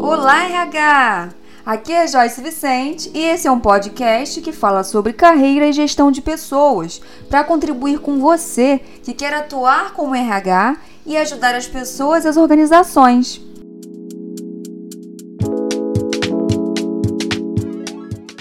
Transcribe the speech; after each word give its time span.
Olá, 0.00 0.44
RH! 0.46 1.34
Aqui 1.64 1.92
é 1.92 2.08
Joyce 2.08 2.40
Vicente 2.40 3.10
e 3.14 3.24
esse 3.24 3.46
é 3.46 3.50
um 3.50 3.60
podcast 3.60 4.40
que 4.40 4.52
fala 4.52 4.82
sobre 4.82 5.12
carreira 5.12 5.66
e 5.66 5.72
gestão 5.72 6.10
de 6.10 6.20
pessoas 6.20 7.00
para 7.28 7.44
contribuir 7.44 8.00
com 8.00 8.18
você 8.18 8.78
que 9.04 9.14
quer 9.14 9.32
atuar 9.32 9.92
como 9.92 10.14
RH 10.14 10.76
e 11.06 11.16
ajudar 11.16 11.54
as 11.54 11.68
pessoas 11.68 12.24
e 12.24 12.28
as 12.28 12.36
organizações. 12.36 13.40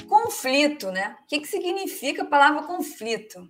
Conflito, 0.07 0.91
né? 0.91 1.15
O 1.23 1.27
que, 1.27 1.41
que 1.41 1.47
significa 1.47 2.23
a 2.23 2.25
palavra 2.25 2.63
conflito? 2.63 3.47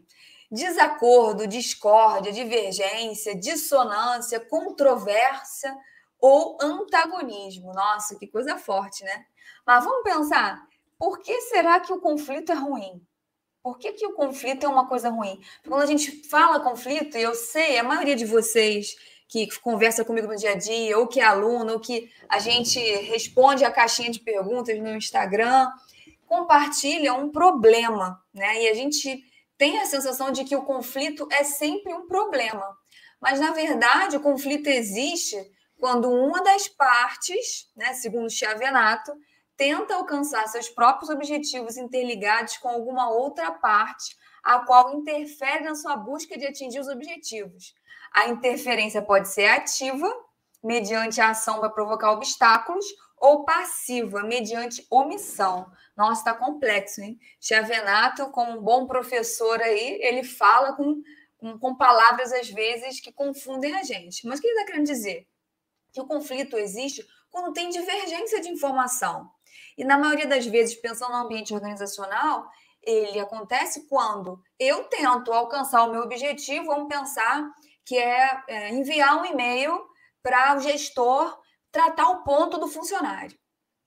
Desacordo, 0.51 1.47
discórdia, 1.47 2.31
divergência, 2.31 3.35
dissonância, 3.35 4.39
controvérsia 4.39 5.73
ou 6.19 6.57
antagonismo. 6.61 7.73
Nossa, 7.73 8.17
que 8.17 8.27
coisa 8.27 8.57
forte, 8.57 9.03
né? 9.03 9.25
Mas 9.65 9.83
vamos 9.83 10.03
pensar, 10.03 10.65
por 10.97 11.19
que 11.19 11.41
será 11.41 11.79
que 11.79 11.93
o 11.93 11.99
conflito 11.99 12.51
é 12.51 12.55
ruim? 12.55 13.01
Por 13.61 13.77
que, 13.77 13.91
que 13.91 14.05
o 14.05 14.13
conflito 14.13 14.65
é 14.65 14.69
uma 14.69 14.87
coisa 14.87 15.09
ruim? 15.09 15.41
Porque 15.55 15.69
quando 15.69 15.81
a 15.81 15.87
gente 15.87 16.27
fala 16.29 16.59
conflito, 16.59 17.17
e 17.17 17.21
eu 17.21 17.35
sei, 17.35 17.77
a 17.77 17.83
maioria 17.83 18.15
de 18.15 18.25
vocês 18.25 18.95
que 19.27 19.47
conversa 19.59 20.05
comigo 20.05 20.27
no 20.27 20.37
dia 20.37 20.51
a 20.51 20.55
dia, 20.55 20.97
ou 20.97 21.05
que 21.05 21.19
é 21.19 21.23
aluno, 21.25 21.73
ou 21.73 21.79
que 21.79 22.09
a 22.29 22.39
gente 22.39 22.79
responde 22.79 23.65
a 23.65 23.71
caixinha 23.71 24.09
de 24.09 24.21
perguntas 24.21 24.79
no 24.79 24.95
Instagram, 24.95 25.69
compartilha 26.25 27.13
um 27.13 27.29
problema, 27.29 28.23
né? 28.33 28.63
E 28.63 28.69
a 28.69 28.73
gente 28.73 29.21
tem 29.57 29.79
a 29.79 29.85
sensação 29.85 30.31
de 30.31 30.45
que 30.45 30.55
o 30.55 30.63
conflito 30.63 31.27
é 31.31 31.43
sempre 31.43 31.93
um 31.93 32.07
problema. 32.07 32.65
Mas, 33.19 33.39
na 33.39 33.51
verdade, 33.51 34.15
o 34.15 34.21
conflito 34.21 34.67
existe 34.67 35.35
quando 35.79 36.09
uma 36.09 36.43
das 36.43 36.67
partes, 36.67 37.71
né, 37.75 37.93
segundo 37.93 38.29
Chiavenato, 38.29 39.13
tenta 39.55 39.95
alcançar 39.95 40.47
seus 40.47 40.69
próprios 40.69 41.09
objetivos 41.09 41.77
interligados 41.77 42.57
com 42.57 42.69
alguma 42.69 43.09
outra 43.09 43.51
parte, 43.51 44.15
a 44.43 44.59
qual 44.59 44.93
interfere 44.93 45.63
na 45.63 45.75
sua 45.75 45.97
busca 45.97 46.37
de 46.37 46.45
atingir 46.45 46.79
os 46.79 46.87
objetivos. 46.87 47.75
A 48.13 48.27
interferência 48.27 49.01
pode 49.01 49.27
ser 49.27 49.47
ativa, 49.47 50.11
mediante 50.63 51.19
a 51.19 51.29
ação 51.29 51.59
para 51.59 51.69
provocar 51.69 52.11
obstáculos, 52.11 52.85
ou 53.17 53.43
passiva, 53.43 54.21
mediante 54.23 54.85
omissão. 54.89 55.71
Nossa, 55.95 56.21
está 56.21 56.33
complexo, 56.33 57.01
hein? 57.01 57.19
Chiavenato, 57.39 58.29
como 58.29 58.59
um 58.59 58.61
bom 58.61 58.85
professor 58.85 59.59
aí, 59.61 59.99
ele 60.01 60.23
fala 60.23 60.73
com, 60.73 61.01
com, 61.37 61.57
com 61.57 61.75
palavras, 61.75 62.31
às 62.31 62.49
vezes, 62.49 62.99
que 62.99 63.11
confundem 63.11 63.75
a 63.75 63.83
gente. 63.83 64.25
Mas 64.27 64.37
o 64.37 64.41
que 64.41 64.47
ele 64.47 64.59
está 64.59 64.71
querendo 64.71 64.85
dizer? 64.85 65.27
Que 65.91 66.01
o 66.01 66.07
conflito 66.07 66.57
existe 66.57 67.05
quando 67.29 67.53
tem 67.53 67.69
divergência 67.69 68.41
de 68.41 68.49
informação. 68.49 69.29
E 69.77 69.83
na 69.83 69.97
maioria 69.97 70.27
das 70.27 70.45
vezes, 70.45 70.75
pensando 70.75 71.11
no 71.11 71.17
ambiente 71.17 71.53
organizacional, 71.53 72.49
ele 72.81 73.19
acontece 73.19 73.87
quando 73.87 74.41
eu 74.57 74.85
tento 74.85 75.31
alcançar 75.31 75.83
o 75.83 75.91
meu 75.91 76.01
objetivo, 76.01 76.67
vamos 76.67 76.87
pensar 76.87 77.47
que 77.85 77.97
é, 77.97 78.43
é 78.47 78.69
enviar 78.69 79.21
um 79.21 79.25
e-mail 79.25 79.85
para 80.23 80.55
o 80.55 80.59
gestor 80.59 81.37
tratar 81.71 82.09
o 82.09 82.23
ponto 82.23 82.57
do 82.57 82.67
funcionário. 82.67 83.37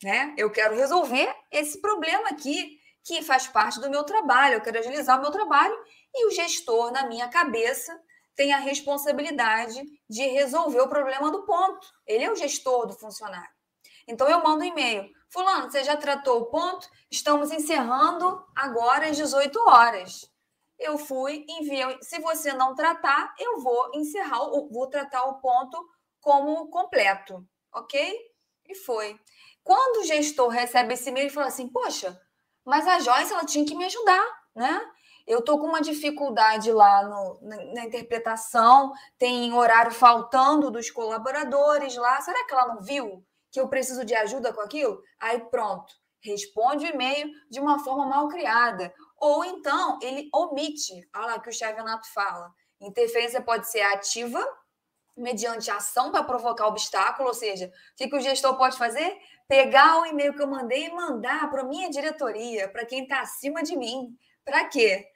Né? 0.03 0.35
Eu 0.39 0.51
quero 0.51 0.75
resolver 0.75 1.35
esse 1.51 1.81
problema 1.81 2.29
aqui, 2.29 2.79
que 3.05 3.23
faz 3.23 3.47
parte 3.47 3.81
do 3.81 3.91
meu 3.91 4.05
trabalho, 4.05 4.55
eu 4.55 4.61
quero 4.61 4.79
agilizar 4.79 5.19
o 5.19 5.23
meu 5.23 5.31
trabalho, 5.31 5.75
e 6.15 6.27
o 6.27 6.31
gestor, 6.31 6.93
na 6.93 7.07
minha 7.07 7.29
cabeça, 7.29 7.99
tem 8.41 8.55
a 8.55 8.59
responsabilidade 8.59 9.83
de 10.09 10.23
resolver 10.29 10.81
o 10.81 10.89
problema 10.89 11.31
do 11.31 11.45
ponto. 11.45 11.87
Ele 12.07 12.25
é 12.25 12.33
o 12.33 12.35
gestor 12.35 12.87
do 12.87 12.95
funcionário. 12.95 13.51
Então 14.09 14.27
eu 14.27 14.43
mando 14.43 14.63
um 14.63 14.67
e-mail. 14.67 15.11
Fulano, 15.29 15.71
você 15.71 15.85
já 15.85 15.95
tratou 15.95 16.41
o 16.41 16.47
ponto? 16.47 16.89
Estamos 17.11 17.51
encerrando 17.51 18.43
agora 18.57 19.11
às 19.11 19.17
18 19.19 19.61
horas. 19.69 20.27
Eu 20.79 20.97
fui, 20.97 21.45
enviei. 21.51 21.99
Se 22.01 22.19
você 22.21 22.55
não 22.55 22.75
tratar, 22.75 23.35
eu 23.39 23.61
vou 23.61 23.91
encerrar, 23.93 24.39
vou 24.71 24.87
tratar 24.89 25.25
o 25.25 25.39
ponto 25.39 25.79
como 26.19 26.71
completo, 26.71 27.47
ok? 27.75 28.19
E 28.71 28.75
foi. 28.75 29.21
Quando 29.63 30.01
o 30.01 30.07
gestor 30.07 30.49
recebe 30.49 30.95
esse 30.95 31.11
e-mail, 31.11 31.25
ele 31.25 31.35
fala 31.35 31.49
assim: 31.49 31.69
Poxa, 31.69 32.19
mas 32.65 32.89
a 32.89 33.01
Joyce 33.01 33.35
ela 33.35 33.45
tinha 33.45 33.67
que 33.67 33.75
me 33.75 33.85
ajudar, 33.85 34.25
né? 34.57 34.81
Eu 35.41 35.43
estou 35.43 35.59
com 35.59 35.69
uma 35.69 35.81
dificuldade 35.81 36.71
lá 36.71 37.03
no, 37.03 37.39
na, 37.41 37.57
na, 37.73 37.85
interpretação, 37.87 38.93
tem 39.19 39.51
horário 39.55 39.91
faltando 39.91 40.71
dos 40.71 40.91
colaboradores 40.91 41.97
lá. 41.97 42.21
Será 42.21 42.45
que 42.45 42.53
ela 42.53 42.75
não 42.75 42.83
viu? 42.83 43.25
que 43.51 43.59
eu 43.59 43.67
preciso 43.67 44.05
de 44.05 44.15
ajuda 44.15 44.53
com 44.53 44.61
aquilo? 44.61 45.03
Aí 45.19 45.41
pronto, 45.41 45.95
responde 46.23 46.85
o 46.85 46.89
e-mail 46.91 47.31
de 47.51 47.59
uma 47.59 47.79
forma 47.79 48.07
mal 48.07 48.29
criada. 48.29 48.93
Ou 49.17 49.43
então 49.43 49.99
ele 50.03 50.29
omite, 50.31 51.09
olha 51.17 51.27
lá 51.27 51.41
que 51.41 51.49
o 51.49 51.53
Chevenato 51.53 52.13
fala. 52.13 52.53
Interferência 52.79 53.41
pode 53.41 53.67
ser 53.71 53.81
ativa, 53.81 54.47
mediante 55.17 55.71
ação 55.71 56.13
para 56.13 56.23
provocar 56.23 56.67
obstáculo, 56.67 57.29
ou 57.29 57.35
seja, 57.35 57.67
o 57.67 57.97
que, 57.97 58.09
que 58.09 58.17
o 58.17 58.21
gestor 58.21 58.59
pode 58.59 58.77
fazer? 58.77 59.17
Pegar 59.49 60.01
o 60.01 60.07
e-mail 60.07 60.35
que 60.35 60.43
eu 60.43 60.47
mandei 60.47 60.85
e 60.85 60.95
mandar 60.95 61.49
para 61.51 61.63
a 61.63 61.67
minha 61.67 61.89
diretoria, 61.89 62.69
para 62.69 62.85
quem 62.85 63.05
está 63.05 63.23
acima 63.23 63.63
de 63.63 63.75
mim. 63.75 64.15
Para 64.45 64.65
quê? 64.65 65.10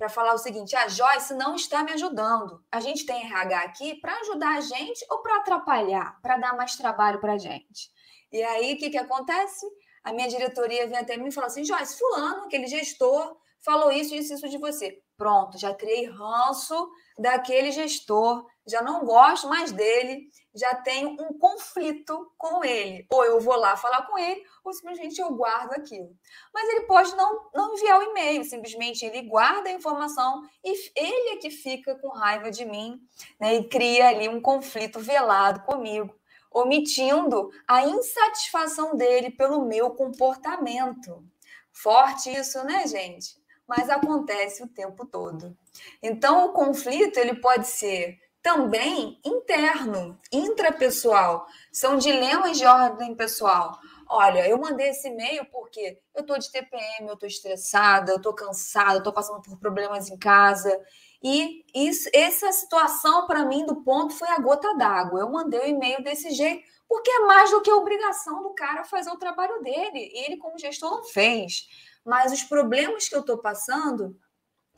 Para 0.00 0.08
falar 0.08 0.32
o 0.32 0.38
seguinte: 0.38 0.74
a 0.74 0.88
Joyce 0.88 1.34
não 1.34 1.54
está 1.54 1.84
me 1.84 1.92
ajudando. 1.92 2.64
A 2.72 2.80
gente 2.80 3.04
tem 3.04 3.26
RH 3.26 3.60
aqui 3.60 4.00
para 4.00 4.18
ajudar 4.20 4.56
a 4.56 4.60
gente 4.62 5.04
ou 5.10 5.18
para 5.18 5.36
atrapalhar, 5.36 6.18
para 6.22 6.38
dar 6.38 6.56
mais 6.56 6.74
trabalho 6.74 7.20
para 7.20 7.34
a 7.34 7.38
gente. 7.38 7.90
E 8.32 8.42
aí, 8.42 8.72
o 8.72 8.78
que, 8.78 8.88
que 8.88 8.96
acontece? 8.96 9.66
A 10.02 10.14
minha 10.14 10.26
diretoria 10.26 10.88
vem 10.88 10.96
até 10.96 11.18
mim 11.18 11.28
e 11.28 11.32
fala 11.32 11.48
assim: 11.48 11.64
Joyce, 11.64 11.98
Fulano, 11.98 12.44
aquele 12.44 12.66
gestor, 12.66 13.36
falou 13.62 13.92
isso, 13.92 14.14
isso, 14.14 14.32
isso 14.32 14.48
de 14.48 14.56
você. 14.56 15.02
Pronto, 15.18 15.58
já 15.58 15.74
criei 15.74 16.06
ranço 16.06 16.90
daquele 17.18 17.70
gestor, 17.70 18.46
já 18.70 18.82
não 18.82 19.04
gosto 19.04 19.48
mais 19.48 19.72
dele, 19.72 20.28
já 20.54 20.74
tenho 20.74 21.10
um 21.10 21.38
conflito 21.38 22.32
com 22.36 22.64
ele. 22.64 23.06
Ou 23.10 23.24
eu 23.24 23.40
vou 23.40 23.56
lá 23.56 23.76
falar 23.76 24.02
com 24.06 24.18
ele, 24.18 24.42
ou 24.64 24.72
simplesmente 24.72 25.20
eu 25.20 25.32
guardo 25.34 25.72
aquilo. 25.72 26.10
Mas 26.52 26.68
ele 26.68 26.82
pode 26.82 27.14
não, 27.16 27.50
não 27.54 27.74
enviar 27.74 27.98
o 27.98 28.02
e-mail, 28.02 28.44
simplesmente 28.44 29.04
ele 29.04 29.22
guarda 29.22 29.68
a 29.68 29.72
informação 29.72 30.42
e 30.64 30.90
ele 30.96 31.30
é 31.30 31.36
que 31.36 31.50
fica 31.50 31.94
com 31.96 32.08
raiva 32.08 32.50
de 32.50 32.64
mim 32.64 33.00
né, 33.38 33.54
e 33.54 33.68
cria 33.68 34.08
ali 34.08 34.28
um 34.28 34.40
conflito 34.40 34.98
velado 35.00 35.62
comigo, 35.62 36.14
omitindo 36.52 37.50
a 37.66 37.84
insatisfação 37.84 38.96
dele 38.96 39.30
pelo 39.30 39.64
meu 39.64 39.90
comportamento. 39.90 41.24
Forte 41.72 42.30
isso, 42.30 42.62
né, 42.64 42.86
gente? 42.86 43.40
Mas 43.66 43.88
acontece 43.88 44.64
o 44.64 44.68
tempo 44.68 45.06
todo. 45.06 45.56
Então, 46.02 46.46
o 46.46 46.52
conflito 46.52 47.18
ele 47.18 47.36
pode 47.36 47.68
ser 47.68 48.18
também 48.42 49.20
interno, 49.24 50.18
intrapessoal. 50.32 51.46
São 51.72 51.96
dilemas 51.96 52.58
de 52.58 52.66
ordem 52.66 53.14
pessoal. 53.14 53.78
Olha, 54.08 54.48
eu 54.48 54.58
mandei 54.58 54.88
esse 54.88 55.08
e-mail 55.08 55.44
porque 55.52 56.00
eu 56.14 56.22
estou 56.22 56.38
de 56.38 56.50
TPM, 56.50 57.06
eu 57.06 57.14
estou 57.14 57.28
estressada, 57.28 58.10
eu 58.10 58.16
estou 58.16 58.34
cansada, 58.34 58.94
eu 58.94 58.98
estou 58.98 59.12
passando 59.12 59.40
por 59.42 59.56
problemas 59.58 60.08
em 60.08 60.18
casa. 60.18 60.76
E 61.22 61.64
isso, 61.74 62.08
essa 62.12 62.50
situação, 62.50 63.26
para 63.26 63.44
mim, 63.44 63.64
do 63.66 63.82
ponto, 63.82 64.14
foi 64.14 64.28
a 64.28 64.38
gota 64.38 64.74
d'água. 64.74 65.20
Eu 65.20 65.30
mandei 65.30 65.60
o 65.60 65.66
e-mail 65.66 66.02
desse 66.02 66.30
jeito, 66.30 66.64
porque 66.88 67.10
é 67.10 67.20
mais 67.20 67.50
do 67.50 67.60
que 67.60 67.70
a 67.70 67.76
obrigação 67.76 68.42
do 68.42 68.54
cara 68.54 68.84
fazer 68.84 69.10
o 69.10 69.18
trabalho 69.18 69.62
dele. 69.62 70.10
E 70.12 70.24
ele, 70.24 70.38
como 70.38 70.58
gestor, 70.58 70.90
não 70.90 71.04
fez. 71.04 71.68
Mas 72.04 72.32
os 72.32 72.42
problemas 72.42 73.08
que 73.08 73.14
eu 73.14 73.20
estou 73.20 73.38
passando 73.38 74.16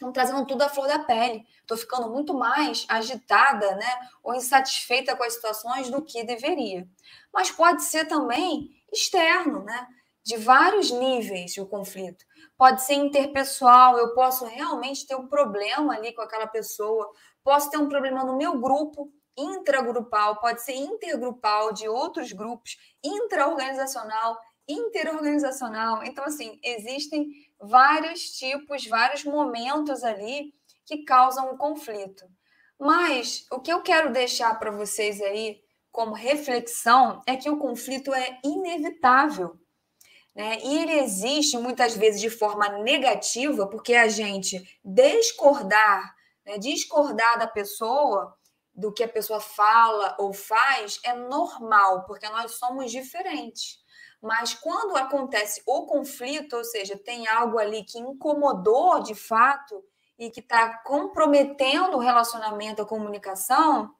estão 0.03 0.13
trazendo 0.13 0.45
tudo 0.45 0.63
à 0.63 0.69
flor 0.69 0.89
da 0.89 0.99
pele. 0.99 1.47
Estou 1.61 1.77
ficando 1.77 2.11
muito 2.11 2.35
mais 2.35 2.85
agitada, 2.89 3.77
né? 3.77 4.09
Ou 4.23 4.35
insatisfeita 4.35 5.17
com 5.17 5.23
as 5.23 5.35
situações 5.35 5.89
do 5.89 6.03
que 6.03 6.25
deveria. 6.25 6.87
Mas 7.33 7.51
pode 7.51 7.85
ser 7.85 8.07
também 8.07 8.71
externo, 8.93 9.63
né? 9.63 9.87
De 10.25 10.37
vários 10.37 10.91
níveis 10.91 11.57
o 11.57 11.67
conflito. 11.67 12.25
Pode 12.59 12.83
ser 12.83 12.95
interpessoal, 12.95 13.99
eu 13.99 14.15
posso 14.15 14.45
realmente 14.45 15.07
ter 15.07 15.17
um 15.17 15.27
problema 15.27 15.95
ali 15.95 16.13
com 16.13 16.23
aquela 16.23 16.47
pessoa, 16.47 17.11
posso 17.43 17.71
ter 17.71 17.79
um 17.79 17.89
problema 17.89 18.25
no 18.25 18.37
meu 18.37 18.59
grupo, 18.61 19.13
intragrupal, 19.37 20.37
pode 20.37 20.63
ser 20.63 20.75
intergrupal 20.75 21.73
de 21.73 21.89
outros 21.89 22.33
grupos, 22.33 22.77
intraorganizacional, 23.03 24.39
interorganizacional. 24.73 26.03
Então, 26.05 26.25
assim, 26.25 26.59
existem 26.63 27.29
vários 27.61 28.33
tipos, 28.33 28.87
vários 28.87 29.25
momentos 29.25 30.03
ali 30.03 30.53
que 30.85 31.05
causam 31.05 31.53
um 31.53 31.57
conflito. 31.57 32.25
Mas 32.79 33.47
o 33.51 33.61
que 33.61 33.73
eu 33.73 33.81
quero 33.83 34.13
deixar 34.13 34.59
para 34.59 34.71
vocês 34.71 35.21
aí 35.21 35.61
como 35.93 36.15
reflexão 36.15 37.23
é 37.27 37.37
que 37.37 37.51
o 37.51 37.59
conflito 37.59 38.13
é 38.13 38.41
inevitável. 38.43 39.57
Né? 40.35 40.59
E 40.65 40.79
ele 40.79 40.99
existe 40.99 41.59
muitas 41.59 41.95
vezes 41.95 42.21
de 42.21 42.31
forma 42.31 42.69
negativa, 42.79 43.67
porque 43.67 43.95
a 43.95 44.09
gente 44.09 44.81
discordar, 44.83 46.15
né, 46.45 46.59
discordar 46.59 47.39
da 47.39 47.47
pessoa 47.47 48.35
do 48.75 48.91
que 48.91 49.05
a 49.05 49.09
pessoa 49.09 49.41
fala 49.41 50.17
ou 50.19 50.33
faz 50.33 50.99
é 51.05 51.15
normal, 51.15 52.05
porque 52.07 52.27
nós 52.31 52.53
somos 52.53 52.91
diferentes. 52.91 53.82
Mas 54.23 54.55
quando 54.55 54.97
acontece 54.97 55.61
o 55.67 55.85
conflito, 55.85 56.57
ou 56.57 56.65
seja, 56.65 56.97
tem 56.97 57.27
algo 57.27 57.59
ali 57.59 57.83
que 57.83 57.99
incomodou 57.99 59.03
de 59.03 59.17
fato 59.17 59.85
e 60.17 60.31
que 60.31 60.39
está 60.39 60.79
comprometendo 60.85 61.97
o 61.97 62.01
relacionamento, 62.01 62.81
a 62.81 62.87
comunicação, 62.87 63.93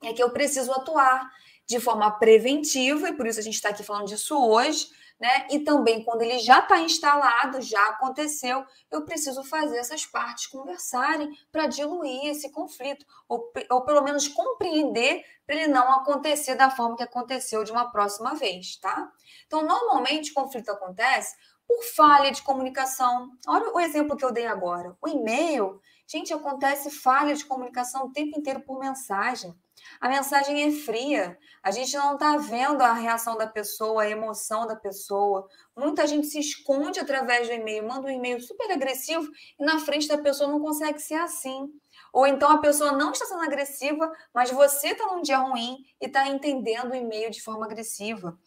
é 0.00 0.12
que 0.12 0.22
eu 0.22 0.30
preciso 0.30 0.72
atuar 0.72 1.28
de 1.66 1.80
forma 1.80 2.08
preventiva, 2.12 3.08
e 3.08 3.14
por 3.14 3.26
isso 3.26 3.40
a 3.40 3.42
gente 3.42 3.54
está 3.54 3.70
aqui 3.70 3.82
falando 3.82 4.06
disso 4.06 4.38
hoje, 4.38 4.86
né? 5.18 5.46
E 5.50 5.60
também 5.60 6.02
quando 6.02 6.22
ele 6.22 6.38
já 6.38 6.58
está 6.58 6.80
instalado, 6.80 7.60
já 7.60 7.82
aconteceu, 7.88 8.64
eu 8.90 9.04
preciso 9.04 9.42
fazer 9.44 9.78
essas 9.78 10.04
partes 10.04 10.46
conversarem 10.46 11.30
para 11.52 11.66
diluir 11.66 12.26
esse 12.26 12.50
conflito, 12.50 13.06
ou, 13.28 13.52
ou 13.70 13.82
pelo 13.82 14.02
menos 14.02 14.28
compreender 14.28 15.24
para 15.46 15.56
ele 15.56 15.68
não 15.68 15.92
acontecer 15.92 16.54
da 16.54 16.70
forma 16.70 16.96
que 16.96 17.02
aconteceu 17.02 17.62
de 17.64 17.72
uma 17.72 17.90
próxima 17.90 18.34
vez, 18.34 18.76
tá? 18.76 19.10
Então, 19.46 19.62
normalmente 19.62 20.30
o 20.30 20.34
conflito 20.34 20.70
acontece 20.70 21.36
por 21.66 21.82
falha 21.82 22.30
de 22.30 22.42
comunicação. 22.42 23.30
Olha 23.46 23.72
o 23.72 23.80
exemplo 23.80 24.16
que 24.16 24.24
eu 24.24 24.32
dei 24.32 24.46
agora. 24.46 24.96
O 25.00 25.08
e-mail, 25.08 25.80
gente, 26.06 26.32
acontece 26.32 26.90
falha 26.90 27.34
de 27.34 27.44
comunicação 27.44 28.06
o 28.06 28.12
tempo 28.12 28.38
inteiro 28.38 28.60
por 28.60 28.78
mensagem. 28.78 29.54
A 30.00 30.08
mensagem 30.08 30.64
é 30.64 30.70
fria, 30.70 31.38
a 31.62 31.70
gente 31.70 31.96
não 31.96 32.14
está 32.14 32.36
vendo 32.36 32.82
a 32.82 32.92
reação 32.92 33.36
da 33.36 33.46
pessoa, 33.46 34.02
a 34.02 34.10
emoção 34.10 34.66
da 34.66 34.76
pessoa. 34.76 35.48
Muita 35.76 36.06
gente 36.06 36.26
se 36.26 36.38
esconde 36.38 37.00
através 37.00 37.48
do 37.48 37.54
e-mail, 37.54 37.86
manda 37.86 38.06
um 38.06 38.10
e-mail 38.10 38.40
super 38.40 38.70
agressivo 38.70 39.30
e 39.58 39.64
na 39.64 39.78
frente 39.78 40.08
da 40.08 40.18
pessoa 40.18 40.50
não 40.50 40.60
consegue 40.60 40.98
ser 40.98 41.14
assim. 41.14 41.72
Ou 42.12 42.26
então 42.26 42.50
a 42.50 42.58
pessoa 42.58 42.92
não 42.92 43.12
está 43.12 43.26
sendo 43.26 43.42
agressiva, 43.42 44.10
mas 44.32 44.50
você 44.50 44.88
está 44.88 45.06
num 45.06 45.22
dia 45.22 45.38
ruim 45.38 45.84
e 46.00 46.06
está 46.06 46.28
entendendo 46.28 46.92
o 46.92 46.94
e-mail 46.94 47.30
de 47.30 47.42
forma 47.42 47.66
agressiva. 47.66 48.38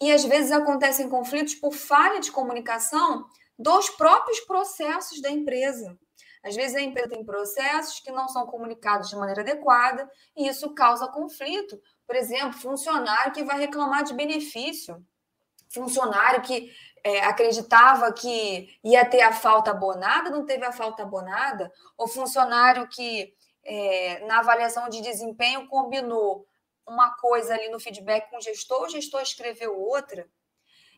E 0.00 0.12
às 0.12 0.24
vezes 0.24 0.52
acontecem 0.52 1.08
conflitos 1.08 1.54
por 1.54 1.72
falha 1.72 2.20
de 2.20 2.30
comunicação 2.30 3.26
dos 3.58 3.90
próprios 3.90 4.40
processos 4.40 5.20
da 5.20 5.30
empresa. 5.30 5.98
Às 6.48 6.56
vezes 6.56 6.76
a 6.76 6.80
empresa 6.80 7.10
tem 7.10 7.22
processos 7.22 8.00
que 8.00 8.10
não 8.10 8.26
são 8.26 8.46
comunicados 8.46 9.10
de 9.10 9.16
maneira 9.16 9.42
adequada 9.42 10.10
e 10.34 10.48
isso 10.48 10.74
causa 10.74 11.06
conflito. 11.06 11.78
Por 12.06 12.16
exemplo, 12.16 12.58
funcionário 12.58 13.32
que 13.32 13.44
vai 13.44 13.58
reclamar 13.58 14.02
de 14.02 14.14
benefício, 14.14 15.04
funcionário 15.68 16.40
que 16.40 16.72
é, 17.04 17.22
acreditava 17.24 18.10
que 18.14 18.68
ia 18.82 19.04
ter 19.04 19.20
a 19.20 19.32
falta 19.32 19.72
abonada, 19.72 20.30
não 20.30 20.46
teve 20.46 20.64
a 20.64 20.72
falta 20.72 21.02
abonada, 21.02 21.70
ou 21.98 22.08
funcionário 22.08 22.88
que 22.88 23.34
é, 23.62 24.26
na 24.26 24.38
avaliação 24.38 24.88
de 24.88 25.02
desempenho 25.02 25.68
combinou 25.68 26.46
uma 26.86 27.14
coisa 27.16 27.52
ali 27.52 27.68
no 27.68 27.78
feedback 27.78 28.30
com 28.30 28.38
o 28.38 28.42
gestor, 28.42 28.84
o 28.84 28.88
gestor 28.88 29.20
escreveu 29.20 29.78
outra. 29.78 30.26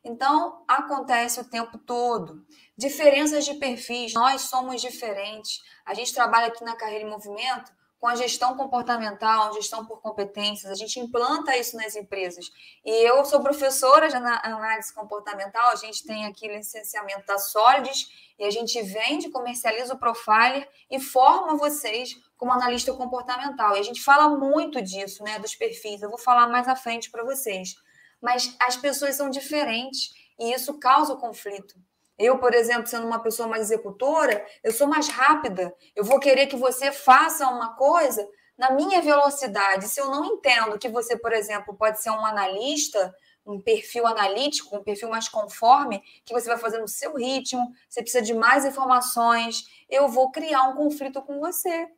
Então, 0.03 0.65
acontece 0.67 1.41
o 1.41 1.45
tempo 1.45 1.79
todo. 1.79 2.45
Diferenças 2.77 3.45
de 3.45 3.55
perfis, 3.55 4.15
nós 4.15 4.43
somos 4.43 4.81
diferentes. 4.81 5.63
A 5.85 5.93
gente 5.93 6.15
trabalha 6.15 6.47
aqui 6.47 6.65
na 6.65 6.77
Carreira 6.77 7.05
em 7.05 7.11
Movimento 7.11 7.71
com 8.01 8.07
a 8.07 8.15
gestão 8.15 8.57
comportamental, 8.57 9.53
gestão 9.53 9.85
por 9.85 10.01
competências, 10.01 10.73
a 10.73 10.75
gente 10.75 10.99
implanta 10.99 11.55
isso 11.59 11.77
nas 11.77 11.95
empresas. 11.95 12.51
E 12.83 13.07
eu 13.07 13.23
sou 13.27 13.43
professora 13.43 14.09
de 14.09 14.17
análise 14.17 14.95
comportamental, 14.95 15.71
a 15.71 15.77
gente 15.77 16.07
tem 16.07 16.25
aqui 16.25 16.49
licenciamento 16.49 17.27
da 17.27 17.39
Solides, 17.39 18.09
e 18.39 18.45
a 18.45 18.51
gente 18.51 18.81
vende, 18.81 19.29
comercializa 19.29 19.93
o 19.93 19.99
Profiler 19.99 20.67
e 20.91 20.99
forma 20.99 21.59
vocês 21.59 22.17
como 22.39 22.51
analista 22.51 22.91
comportamental. 22.95 23.77
E 23.77 23.81
a 23.81 23.83
gente 23.83 24.03
fala 24.03 24.31
muito 24.31 24.81
disso, 24.81 25.23
né, 25.23 25.39
dos 25.39 25.55
perfis. 25.55 26.01
Eu 26.01 26.09
vou 26.09 26.19
falar 26.19 26.49
mais 26.49 26.67
à 26.67 26.75
frente 26.75 27.11
para 27.11 27.23
vocês. 27.23 27.75
Mas 28.21 28.55
as 28.61 28.77
pessoas 28.77 29.17
são 29.17 29.31
diferentes 29.31 30.13
e 30.39 30.53
isso 30.53 30.79
causa 30.79 31.17
conflito. 31.17 31.75
Eu, 32.19 32.39
por 32.39 32.53
exemplo, 32.53 32.87
sendo 32.87 33.07
uma 33.07 33.23
pessoa 33.23 33.49
mais 33.49 33.63
executora, 33.63 34.47
eu 34.63 34.73
sou 34.73 34.87
mais 34.87 35.09
rápida. 35.09 35.75
Eu 35.97 36.05
vou 36.05 36.21
querer 36.21 36.47
que 36.49 36.57
você 36.57 36.93
faça 36.93 37.49
uma 37.49 37.75
coisa 37.77 38.29
na 38.59 38.71
minha 38.73 39.01
velocidade. 39.01 39.89
Se 39.89 39.99
eu 39.99 40.11
não 40.11 40.23
entendo 40.25 40.79
que 40.79 40.87
você, 40.87 41.17
por 41.17 41.33
exemplo, 41.33 41.75
pode 41.75 42.03
ser 42.03 42.11
um 42.11 42.27
analista, 42.27 43.15
um 43.47 43.59
perfil 43.59 44.07
analítico, 44.07 44.77
um 44.77 44.85
perfil 44.85 45.09
mais 45.09 45.31
conforme, 45.31 46.03
que 46.23 46.35
você 46.35 46.47
vai 46.47 46.59
fazer 46.59 46.79
no 46.79 46.87
seu 46.87 47.15
ritmo, 47.15 47.73
você 47.89 48.03
precisa 48.03 48.23
de 48.23 48.35
mais 48.35 48.67
informações, 48.67 49.65
eu 49.89 50.07
vou 50.07 50.31
criar 50.31 50.65
um 50.65 50.77
conflito 50.77 51.23
com 51.23 51.41
você. 51.41 51.89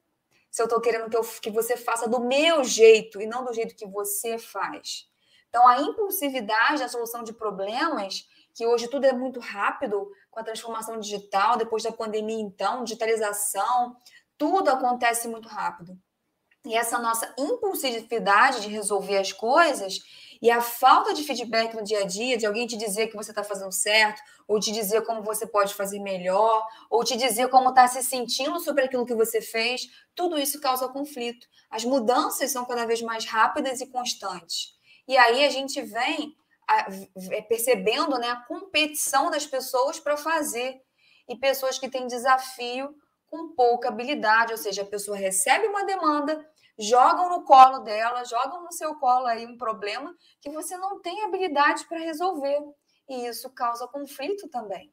Se 0.53 0.63
eu 0.63 0.67
estou 0.67 0.81
querendo 0.81 1.11
que, 1.11 1.17
eu, 1.17 1.23
que 1.23 1.51
você 1.51 1.77
faça 1.77 2.09
do 2.09 2.21
meu 2.21 2.63
jeito 2.63 3.21
e 3.21 3.27
não 3.27 3.45
do 3.45 3.53
jeito 3.53 3.75
que 3.75 3.87
você 3.87 4.39
faz. 4.39 5.11
Então, 5.53 5.69
a 5.69 5.83
impulsividade 5.83 6.81
da 6.81 6.89
solução 6.89 7.23
de 7.23 7.35
problemas 7.35 8.27
que 8.55 8.67
hoje 8.67 8.89
tudo 8.89 9.05
é 9.05 9.13
muito 9.13 9.39
rápido 9.39 10.11
com 10.31 10.41
a 10.41 10.43
transformação 10.43 10.99
digital, 10.99 11.59
depois 11.59 11.83
da 11.83 11.93
pandemia, 11.93 12.41
então, 12.41 12.85
digitalização, 12.85 13.95
tudo 14.39 14.71
acontece 14.71 15.29
muito 15.29 15.51
rápido. 15.51 15.95
E 16.65 16.75
essa 16.75 16.99
nossa 16.99 17.35
impulsividade 17.39 18.63
de 18.63 18.69
resolver 18.69 19.19
as 19.19 19.31
coisas 19.31 19.99
e 20.41 20.51
a 20.51 20.63
falta 20.63 21.13
de 21.13 21.23
feedback 21.23 21.75
no 21.75 21.85
dia 21.85 22.01
a 22.01 22.07
dia, 22.07 22.39
de 22.39 22.47
alguém 22.47 22.67
te 22.67 22.79
dizer 22.79 23.09
que 23.09 23.17
você 23.17 23.31
está 23.31 23.45
fazendo 23.45 23.73
certo, 23.73 24.23
ou 24.49 24.59
te 24.59 24.73
dizer 24.73 25.03
como 25.03 25.23
você 25.23 25.47
pode 25.47 25.75
fazer 25.75 25.99
melhor, 25.99 26.67
ou 26.89 27.05
te 27.05 27.15
dizer 27.15 27.49
como 27.51 27.69
está 27.69 27.87
se 27.89 28.03
sentindo 28.03 28.59
sobre 28.59 28.85
aquilo 28.85 29.05
que 29.05 29.15
você 29.15 29.43
fez, 29.43 29.83
tudo 30.15 30.39
isso 30.39 30.59
causa 30.63 30.89
conflito. 30.89 31.47
As 31.71 31.85
mudanças 31.85 32.51
são 32.51 32.65
cada 32.65 32.87
vez 32.87 33.03
mais 33.03 33.27
rápidas 33.27 33.83
e 33.83 33.87
constantes. 33.87 34.81
E 35.07 35.17
aí 35.17 35.45
a 35.45 35.51
gente 35.51 35.81
vem 35.83 36.37
é, 37.31 37.43
percebendo 37.43 38.19
né, 38.19 38.31
a 38.31 38.45
competição 38.47 39.31
das 39.31 39.47
pessoas 39.47 39.99
para 39.99 40.17
fazer. 40.17 40.81
E 41.29 41.37
pessoas 41.37 41.79
que 41.79 41.89
têm 41.89 42.07
desafio 42.07 42.95
com 43.29 43.55
pouca 43.55 43.89
habilidade, 43.89 44.53
ou 44.53 44.59
seja, 44.59 44.83
a 44.83 44.87
pessoa 44.87 45.17
recebe 45.17 45.67
uma 45.67 45.85
demanda, 45.85 46.47
jogam 46.79 47.31
no 47.31 47.45
colo 47.45 47.79
dela, 47.79 48.25
jogam 48.25 48.63
no 48.63 48.73
seu 48.73 48.95
colo 48.97 49.27
aí 49.27 49.47
um 49.47 49.57
problema 49.57 50.15
que 50.41 50.51
você 50.51 50.77
não 50.77 51.01
tem 51.01 51.23
habilidade 51.23 51.87
para 51.87 51.99
resolver. 51.99 52.59
E 53.09 53.27
isso 53.27 53.49
causa 53.51 53.89
conflito 53.89 54.49
também. 54.49 54.93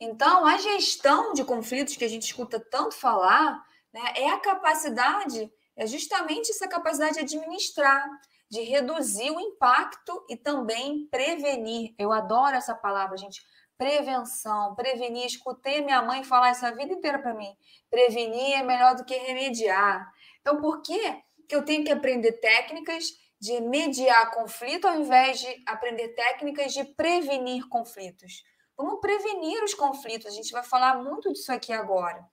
Então, 0.00 0.46
a 0.46 0.58
gestão 0.58 1.32
de 1.32 1.44
conflitos 1.44 1.96
que 1.96 2.04
a 2.04 2.08
gente 2.08 2.24
escuta 2.24 2.58
tanto 2.58 2.94
falar 2.94 3.64
né, 3.92 4.12
é 4.16 4.30
a 4.30 4.40
capacidade, 4.40 5.52
é 5.76 5.86
justamente 5.86 6.50
essa 6.50 6.68
capacidade 6.68 7.14
de 7.14 7.20
administrar, 7.20 8.08
de 8.50 8.62
reduzir 8.62 9.30
o 9.30 9.40
impacto 9.40 10.24
e 10.28 10.36
também 10.36 11.06
prevenir. 11.10 11.94
Eu 11.98 12.12
adoro 12.12 12.56
essa 12.56 12.74
palavra, 12.74 13.16
gente. 13.16 13.42
Prevenção, 13.76 14.74
prevenir. 14.74 15.26
Escutei 15.26 15.80
minha 15.80 16.02
mãe 16.02 16.22
falar 16.22 16.50
essa 16.50 16.74
vida 16.74 16.92
inteira 16.92 17.18
para 17.18 17.34
mim. 17.34 17.56
Prevenir 17.90 18.58
é 18.58 18.62
melhor 18.62 18.94
do 18.94 19.04
que 19.04 19.16
remediar. 19.16 20.08
Então, 20.40 20.60
por 20.60 20.82
que, 20.82 21.22
que 21.48 21.54
eu 21.56 21.64
tenho 21.64 21.84
que 21.84 21.90
aprender 21.90 22.32
técnicas 22.32 23.04
de 23.40 23.60
mediar 23.60 24.30
conflito 24.30 24.86
ao 24.86 25.00
invés 25.00 25.40
de 25.40 25.62
aprender 25.66 26.08
técnicas 26.10 26.72
de 26.72 26.84
prevenir 26.84 27.68
conflitos? 27.68 28.44
Vamos 28.76 29.00
prevenir 29.00 29.62
os 29.62 29.74
conflitos. 29.74 30.26
A 30.26 30.30
gente 30.30 30.52
vai 30.52 30.62
falar 30.62 31.02
muito 31.02 31.32
disso 31.32 31.52
aqui 31.52 31.72
agora. 31.72 32.24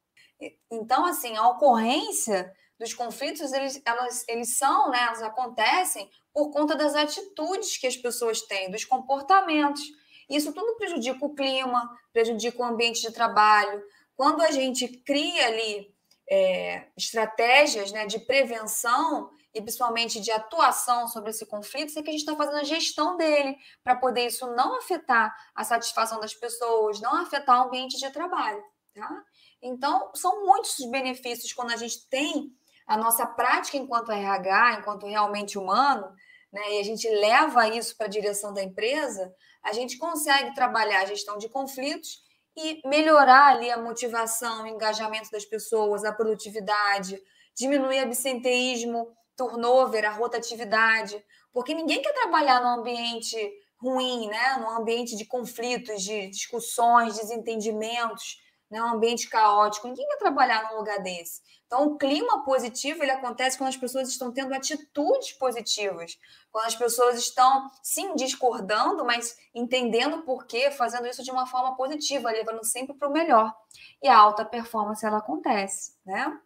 Então, 0.72 1.06
assim, 1.06 1.38
a 1.38 1.48
ocorrência 1.50 2.51
dos 2.82 2.96
conflitos, 2.96 3.54
eles, 3.54 3.80
elas, 3.86 4.26
eles 4.28 4.58
são, 4.58 4.90
né, 4.90 5.00
elas 5.04 5.22
acontecem 5.22 6.10
por 6.34 6.50
conta 6.50 6.76
das 6.76 6.96
atitudes 6.96 7.78
que 7.78 7.86
as 7.86 7.96
pessoas 7.96 8.42
têm, 8.42 8.72
dos 8.72 8.84
comportamentos. 8.84 9.84
Isso 10.28 10.52
tudo 10.52 10.76
prejudica 10.78 11.24
o 11.24 11.36
clima, 11.36 11.88
prejudica 12.12 12.60
o 12.60 12.66
ambiente 12.66 13.02
de 13.02 13.12
trabalho. 13.12 13.84
Quando 14.16 14.42
a 14.42 14.50
gente 14.50 14.88
cria 14.88 15.46
ali 15.46 15.94
é, 16.28 16.88
estratégias 16.98 17.92
né, 17.92 18.08
de 18.08 18.18
prevenção 18.20 19.30
e 19.54 19.62
principalmente 19.62 20.20
de 20.20 20.32
atuação 20.32 21.08
sobre 21.08 21.30
esse 21.30 21.46
conflito, 21.46 21.92
é 22.00 22.02
que 22.02 22.10
a 22.10 22.12
gente 22.12 22.22
está 22.22 22.36
fazendo 22.36 22.58
a 22.58 22.64
gestão 22.64 23.16
dele, 23.16 23.58
para 23.84 23.96
poder 23.96 24.26
isso 24.26 24.48
não 24.56 24.76
afetar 24.80 25.36
a 25.54 25.64
satisfação 25.64 26.20
das 26.20 26.34
pessoas, 26.34 27.00
não 27.00 27.16
afetar 27.18 27.62
o 27.62 27.68
ambiente 27.68 28.00
de 28.00 28.10
trabalho. 28.10 28.64
Tá? 28.96 29.24
Então, 29.62 30.10
são 30.16 30.44
muitos 30.46 30.80
os 30.80 30.90
benefícios 30.90 31.54
quando 31.54 31.72
a 31.72 31.78
gente 31.78 32.08
tem 32.10 32.52
a 32.92 32.98
nossa 32.98 33.26
prática 33.26 33.78
enquanto 33.78 34.12
RH, 34.12 34.80
enquanto 34.80 35.08
realmente 35.08 35.58
humano, 35.58 36.14
né, 36.52 36.74
e 36.74 36.80
a 36.80 36.84
gente 36.84 37.08
leva 37.10 37.70
isso 37.70 37.96
para 37.96 38.08
a 38.08 38.10
direção 38.10 38.54
da 38.54 38.62
empresa, 38.62 39.34
a 39.64 39.72
gente 39.72 39.98
consegue 39.98 40.54
trabalhar 40.54 41.02
a 41.02 41.06
gestão 41.06 41.38
de 41.38 41.48
conflitos 41.48 42.20
e 42.58 42.82
melhorar 42.86 43.48
ali 43.48 43.72
a 43.72 43.78
motivação, 43.78 44.64
o 44.64 44.68
engajamento 44.68 45.32
das 45.32 45.46
pessoas, 45.46 46.04
a 46.04 46.12
produtividade, 46.12 47.18
diminuir 47.56 48.00
absenteísmo, 48.00 49.08
turnover, 49.38 50.04
a 50.04 50.12
rotatividade, 50.12 51.24
porque 51.54 51.74
ninguém 51.74 52.02
quer 52.02 52.14
trabalhar 52.14 52.60
num 52.60 52.82
ambiente 52.82 53.38
ruim, 53.80 54.28
né? 54.28 54.58
num 54.60 54.70
ambiente 54.70 55.16
de 55.16 55.24
conflitos, 55.24 56.04
de 56.04 56.28
discussões, 56.28 57.16
desentendimentos. 57.16 58.38
Né? 58.72 58.82
um 58.82 58.94
ambiente 58.94 59.30
caótico. 59.30 59.88
Ninguém 59.88 60.08
quer 60.08 60.18
trabalhar 60.18 60.72
num 60.72 60.78
lugar 60.78 61.00
desse. 61.04 61.42
Então, 61.68 61.86
o 61.86 61.98
clima 61.98 62.44
positivo 62.44 63.04
ele 63.04 63.12
acontece 63.12 63.58
quando 63.58 63.70
as 63.70 63.78
pessoas 63.78 64.10
estão 64.10 64.32
tendo 64.32 64.54
atitudes 64.54 65.34
positivas, 65.34 66.18
quando 66.51 66.66
as 66.66 66.75
pessoas 66.75 67.18
estão, 67.18 67.70
sim, 67.82 68.16
discordando, 68.16 69.06
mas 69.06 69.38
entendendo 69.54 70.18
o 70.18 70.24
porquê, 70.24 70.72
fazendo 70.72 71.08
isso 71.08 71.24
de 71.24 71.32
uma 71.32 71.46
forma 71.46 71.75
positiva, 71.75 72.32
levando 72.32 72.66
sempre 72.66 72.94
para 72.94 73.08
o 73.08 73.13
melhor. 73.13 73.54
E 74.01 74.08
a 74.08 74.18
alta 74.18 74.44
performance 74.44 75.06
ela 75.06 75.20
acontece, 75.20 75.94
né? 76.06 76.38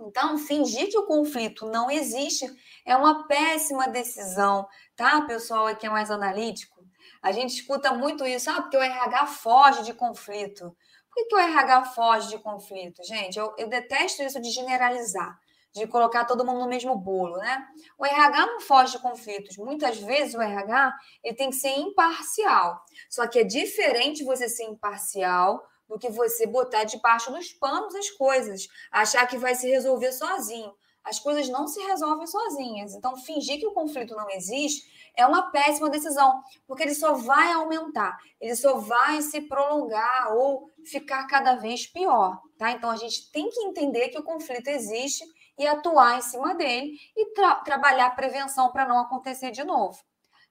Então, 0.00 0.38
fingir 0.38 0.88
que 0.88 0.98
o 0.98 1.06
conflito 1.06 1.66
não 1.66 1.90
existe 1.90 2.46
é 2.84 2.96
uma 2.96 3.26
péssima 3.26 3.88
decisão, 3.88 4.66
tá, 4.96 5.22
pessoal 5.22 5.66
aqui 5.66 5.86
é 5.86 5.90
mais 5.90 6.10
analítico? 6.10 6.78
A 7.20 7.32
gente 7.32 7.54
escuta 7.54 7.92
muito 7.92 8.24
isso, 8.24 8.48
ah, 8.50 8.62
porque 8.62 8.76
o 8.76 8.82
RH 8.82 9.26
foge 9.26 9.84
de 9.84 9.92
conflito. 9.92 10.76
Por 11.14 11.26
que, 11.26 11.34
o 11.34 11.38
RH 11.38 11.84
foge 11.86 12.28
de 12.28 12.38
conflito? 12.38 13.02
Gente, 13.04 13.38
eu, 13.38 13.54
eu 13.58 13.68
detesto 13.68 14.22
isso 14.22 14.40
de 14.40 14.50
generalizar, 14.50 15.38
de 15.72 15.86
colocar 15.86 16.24
todo 16.24 16.44
mundo 16.44 16.60
no 16.60 16.68
mesmo 16.68 16.96
bolo, 16.96 17.36
né? 17.38 17.66
O 17.98 18.06
RH 18.06 18.46
não 18.46 18.60
foge 18.60 18.92
de 18.92 19.02
conflitos. 19.02 19.56
Muitas 19.56 19.98
vezes 19.98 20.34
o 20.34 20.40
RH 20.40 20.94
ele 21.24 21.36
tem 21.36 21.50
que 21.50 21.56
ser 21.56 21.76
imparcial. 21.78 22.82
Só 23.08 23.26
que 23.26 23.40
é 23.40 23.44
diferente 23.44 24.24
você 24.24 24.48
ser 24.48 24.64
imparcial 24.64 25.66
do 25.88 25.98
que 25.98 26.10
você 26.10 26.46
botar 26.46 26.84
debaixo 26.84 27.32
dos 27.32 27.52
panos 27.52 27.94
as 27.94 28.10
coisas, 28.10 28.68
achar 28.92 29.26
que 29.26 29.38
vai 29.38 29.54
se 29.54 29.68
resolver 29.68 30.12
sozinho. 30.12 30.72
As 31.08 31.18
coisas 31.18 31.48
não 31.48 31.66
se 31.66 31.80
resolvem 31.80 32.26
sozinhas. 32.26 32.94
Então, 32.94 33.16
fingir 33.16 33.58
que 33.58 33.66
o 33.66 33.72
conflito 33.72 34.14
não 34.14 34.28
existe 34.30 35.10
é 35.16 35.26
uma 35.26 35.50
péssima 35.50 35.88
decisão, 35.88 36.42
porque 36.66 36.82
ele 36.82 36.94
só 36.94 37.14
vai 37.14 37.50
aumentar, 37.52 38.18
ele 38.40 38.54
só 38.54 38.76
vai 38.76 39.20
se 39.22 39.40
prolongar 39.40 40.36
ou 40.36 40.70
ficar 40.84 41.26
cada 41.26 41.56
vez 41.56 41.86
pior, 41.86 42.40
tá? 42.56 42.70
Então, 42.70 42.90
a 42.90 42.96
gente 42.96 43.32
tem 43.32 43.48
que 43.50 43.60
entender 43.60 44.10
que 44.10 44.18
o 44.18 44.22
conflito 44.22 44.68
existe 44.68 45.24
e 45.58 45.66
atuar 45.66 46.18
em 46.18 46.22
cima 46.22 46.54
dele 46.54 46.96
e 47.16 47.32
tra 47.32 47.56
trabalhar 47.56 48.14
prevenção 48.14 48.70
para 48.70 48.86
não 48.86 49.00
acontecer 49.00 49.50
de 49.50 49.64
novo. 49.64 49.98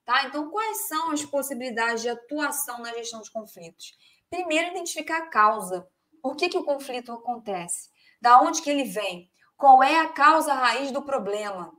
Tá? 0.03 0.23
Então, 0.25 0.49
quais 0.49 0.87
são 0.87 1.11
as 1.11 1.25
possibilidades 1.25 2.01
de 2.01 2.09
atuação 2.09 2.79
na 2.79 2.93
gestão 2.93 3.21
de 3.21 3.31
conflitos? 3.31 3.93
Primeiro, 4.29 4.71
identificar 4.71 5.17
a 5.17 5.29
causa. 5.29 5.87
Por 6.21 6.35
que, 6.35 6.49
que 6.49 6.57
o 6.57 6.63
conflito 6.63 7.11
acontece? 7.11 7.89
Da 8.21 8.41
onde 8.41 8.61
que 8.61 8.69
ele 8.69 8.83
vem? 8.83 9.29
Qual 9.57 9.81
é 9.81 9.99
a 9.99 10.09
causa 10.09 10.53
raiz 10.53 10.91
do 10.91 11.01
problema? 11.01 11.73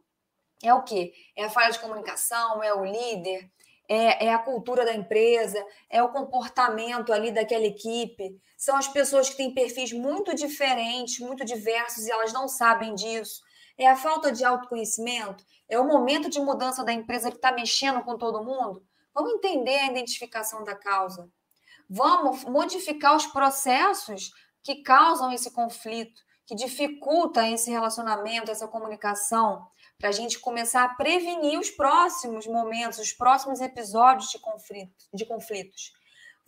É 0.62 0.74
o 0.74 0.82
quê? 0.82 1.12
É 1.36 1.44
a 1.44 1.50
falha 1.50 1.70
de 1.70 1.78
comunicação? 1.78 2.60
É 2.62 2.74
o 2.74 2.84
líder? 2.84 3.48
É, 3.88 4.26
é, 4.26 4.34
a 4.34 4.38
cultura 4.38 4.84
da 4.84 4.92
empresa, 4.92 5.64
é 5.88 6.02
o 6.02 6.10
comportamento 6.10 7.10
ali 7.10 7.30
daquela 7.30 7.64
equipe. 7.64 8.38
São 8.56 8.76
as 8.76 8.88
pessoas 8.88 9.30
que 9.30 9.36
têm 9.36 9.54
perfis 9.54 9.92
muito 9.92 10.34
diferentes, 10.34 11.20
muito 11.20 11.42
diversos 11.44 12.06
e 12.06 12.10
elas 12.10 12.32
não 12.32 12.48
sabem 12.48 12.94
disso. 12.94 13.40
É 13.78 13.86
a 13.88 13.96
falta 13.96 14.30
de 14.30 14.44
autoconhecimento, 14.44 15.42
é 15.68 15.78
o 15.78 15.86
momento 15.86 16.28
de 16.28 16.40
mudança 16.40 16.84
da 16.84 16.92
empresa 16.92 17.30
que 17.30 17.36
está 17.36 17.52
mexendo 17.52 18.02
com 18.02 18.18
todo 18.18 18.44
mundo. 18.44 18.84
Vamos 19.14 19.34
entender 19.34 19.78
a 19.78 19.86
identificação 19.86 20.64
da 20.64 20.74
causa. 20.74 21.30
Vamos 21.88 22.44
modificar 22.44 23.16
os 23.16 23.26
processos 23.26 24.32
que 24.62 24.82
causam 24.82 25.32
esse 25.32 25.50
conflito, 25.50 26.20
que 26.48 26.54
dificultam 26.54 27.52
esse 27.52 27.70
relacionamento, 27.70 28.50
essa 28.50 28.66
comunicação, 28.66 29.68
para 29.98 30.08
a 30.08 30.12
gente 30.12 30.38
começar 30.38 30.82
a 30.82 30.94
prevenir 30.94 31.60
os 31.60 31.68
próximos 31.68 32.46
momentos, 32.46 32.98
os 32.98 33.12
próximos 33.12 33.60
episódios 33.60 34.30
de, 34.30 34.38
conflito, 34.38 35.04
de 35.12 35.26
conflitos. 35.26 35.92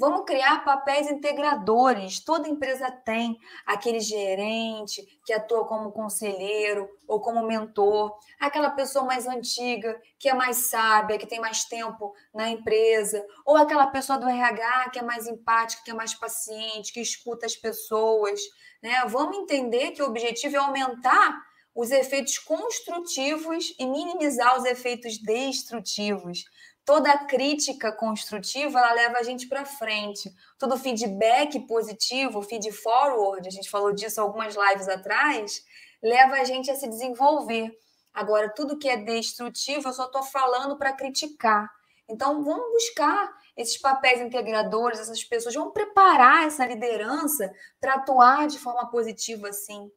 Vamos 0.00 0.25
criar 0.25 0.64
papéis 0.64 1.11
integradores. 1.11 2.21
Toda 2.21 2.49
empresa 2.49 2.90
tem 2.90 3.38
aquele 3.66 4.00
gerente 4.00 5.02
que 5.26 5.30
atua 5.30 5.66
como 5.66 5.92
conselheiro 5.92 6.88
ou 7.07 7.21
como 7.21 7.47
mentor, 7.47 8.19
aquela 8.40 8.71
pessoa 8.71 9.04
mais 9.04 9.26
antiga, 9.26 10.00
que 10.19 10.30
é 10.30 10.33
mais 10.33 10.57
sábia, 10.71 11.19
que 11.19 11.26
tem 11.26 11.38
mais 11.38 11.66
tempo 11.66 12.14
na 12.33 12.49
empresa, 12.49 13.23
ou 13.45 13.59
aquela 13.59 13.88
pessoa 13.88 14.19
do 14.19 14.26
RH 14.26 14.88
que 14.88 14.99
é 14.99 15.02
mais 15.02 15.26
empática, 15.26 15.83
que 15.85 15.90
é 15.90 15.95
mais 15.95 16.14
paciente, 16.14 16.95
que 16.95 17.00
escuta 17.02 17.45
as 17.45 17.54
pessoas. 17.54 18.40
Né? 18.83 19.04
Vamos 19.07 19.37
entender 19.37 19.90
que 19.90 20.02
o 20.02 20.07
objetivo 20.07 20.57
é 20.57 20.61
aumentar 20.61 21.42
os 21.75 21.90
efeitos 21.90 22.38
construtivos 22.38 23.75
e 23.78 23.85
minimizar 23.85 24.59
os 24.59 24.64
efeitos 24.64 25.19
destrutivos 25.19 26.45
toda 26.84 27.26
crítica 27.26 27.92
construtiva 27.92 28.78
ela 28.78 28.92
leva 28.92 29.18
a 29.18 29.22
gente 29.22 29.49
para 29.49 29.64
frente. 29.64 30.32
Todo 30.58 30.78
feedback 30.78 31.58
positivo, 31.66 32.42
feed 32.42 32.70
forward, 32.72 33.46
a 33.46 33.50
gente 33.50 33.70
falou 33.70 33.92
disso 33.92 34.20
algumas 34.20 34.54
lives 34.54 34.88
atrás, 34.88 35.64
leva 36.02 36.37
a 36.37 36.44
gente 36.44 36.70
a 36.70 36.75
se 36.75 36.88
desenvolver. 36.88 37.70
Agora, 38.12 38.49
tudo 38.49 38.78
que 38.78 38.88
é 38.88 38.96
destrutivo, 38.96 39.88
eu 39.88 39.92
só 39.92 40.06
estou 40.06 40.22
falando 40.22 40.76
para 40.76 40.92
criticar. 40.92 41.70
Então, 42.08 42.42
vamos 42.42 42.72
buscar 42.72 43.32
esses 43.56 43.78
papéis 43.78 44.20
integradores, 44.20 44.99
essas 44.99 45.22
pessoas, 45.22 45.54
vamos 45.54 45.72
preparar 45.72 46.46
essa 46.46 46.66
liderança 46.66 47.52
para 47.80 47.94
atuar 47.94 48.49
de 48.49 48.58
forma 48.58 48.90
positiva 48.90 49.49
assim 49.49 49.90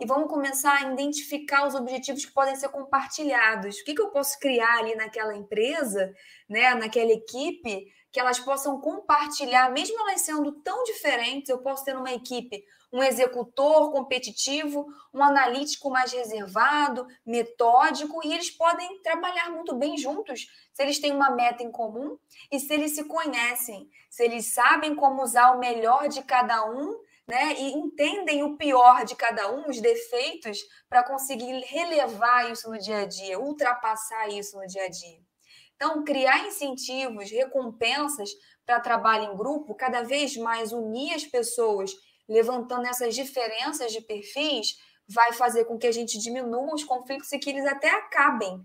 e 0.00 0.06
vamos 0.06 0.28
começar 0.28 0.78
a 0.78 0.92
identificar 0.92 1.66
os 1.66 1.74
objetivos 1.74 2.24
que 2.24 2.32
podem 2.32 2.56
ser 2.56 2.70
compartilhados. 2.70 3.76
O 3.76 3.84
que, 3.84 3.94
que 3.94 4.00
eu 4.00 4.08
posso 4.08 4.38
criar 4.38 4.78
ali 4.78 4.96
naquela 4.96 5.36
empresa, 5.36 6.12
né, 6.48 6.74
naquela 6.74 7.12
equipe, 7.12 7.86
que 8.10 8.18
elas 8.18 8.40
possam 8.40 8.80
compartilhar, 8.80 9.70
mesmo 9.70 10.00
elas 10.00 10.22
sendo 10.22 10.52
tão 10.62 10.82
diferentes, 10.84 11.48
eu 11.48 11.58
posso 11.58 11.84
ter 11.84 11.94
numa 11.94 12.12
equipe 12.12 12.64
um 12.92 13.02
executor 13.02 13.92
competitivo, 13.92 14.86
um 15.14 15.22
analítico 15.22 15.90
mais 15.90 16.12
reservado, 16.12 17.06
metódico, 17.24 18.20
e 18.24 18.32
eles 18.32 18.50
podem 18.50 19.00
trabalhar 19.00 19.50
muito 19.50 19.76
bem 19.76 19.96
juntos 19.96 20.48
se 20.72 20.82
eles 20.82 20.98
têm 20.98 21.12
uma 21.12 21.30
meta 21.30 21.62
em 21.62 21.70
comum 21.70 22.18
e 22.50 22.58
se 22.58 22.72
eles 22.72 22.94
se 22.94 23.04
conhecem, 23.04 23.88
se 24.08 24.24
eles 24.24 24.52
sabem 24.52 24.94
como 24.94 25.22
usar 25.22 25.52
o 25.52 25.58
melhor 25.60 26.08
de 26.08 26.22
cada 26.22 26.64
um 26.68 26.98
né, 27.30 27.54
e 27.56 27.72
entendem 27.72 28.42
o 28.42 28.56
pior 28.56 29.04
de 29.04 29.14
cada 29.14 29.52
um, 29.52 29.68
os 29.68 29.80
defeitos, 29.80 30.58
para 30.88 31.04
conseguir 31.04 31.60
relevar 31.60 32.50
isso 32.50 32.68
no 32.68 32.76
dia 32.76 32.98
a 32.98 33.06
dia, 33.06 33.38
ultrapassar 33.38 34.28
isso 34.28 34.58
no 34.58 34.66
dia 34.66 34.84
a 34.84 34.88
dia. 34.88 35.20
Então, 35.76 36.02
criar 36.04 36.44
incentivos, 36.46 37.30
recompensas 37.30 38.30
para 38.66 38.80
trabalho 38.80 39.32
em 39.32 39.36
grupo, 39.36 39.76
cada 39.76 40.02
vez 40.02 40.36
mais 40.36 40.72
unir 40.72 41.14
as 41.14 41.24
pessoas, 41.24 41.92
levantando 42.28 42.86
essas 42.86 43.14
diferenças 43.14 43.92
de 43.92 44.00
perfis, 44.00 44.76
vai 45.08 45.32
fazer 45.32 45.64
com 45.66 45.78
que 45.78 45.86
a 45.86 45.92
gente 45.92 46.18
diminua 46.18 46.74
os 46.74 46.84
conflitos 46.84 47.30
e 47.32 47.38
que 47.38 47.50
eles 47.50 47.64
até 47.64 47.90
acabem. 47.90 48.60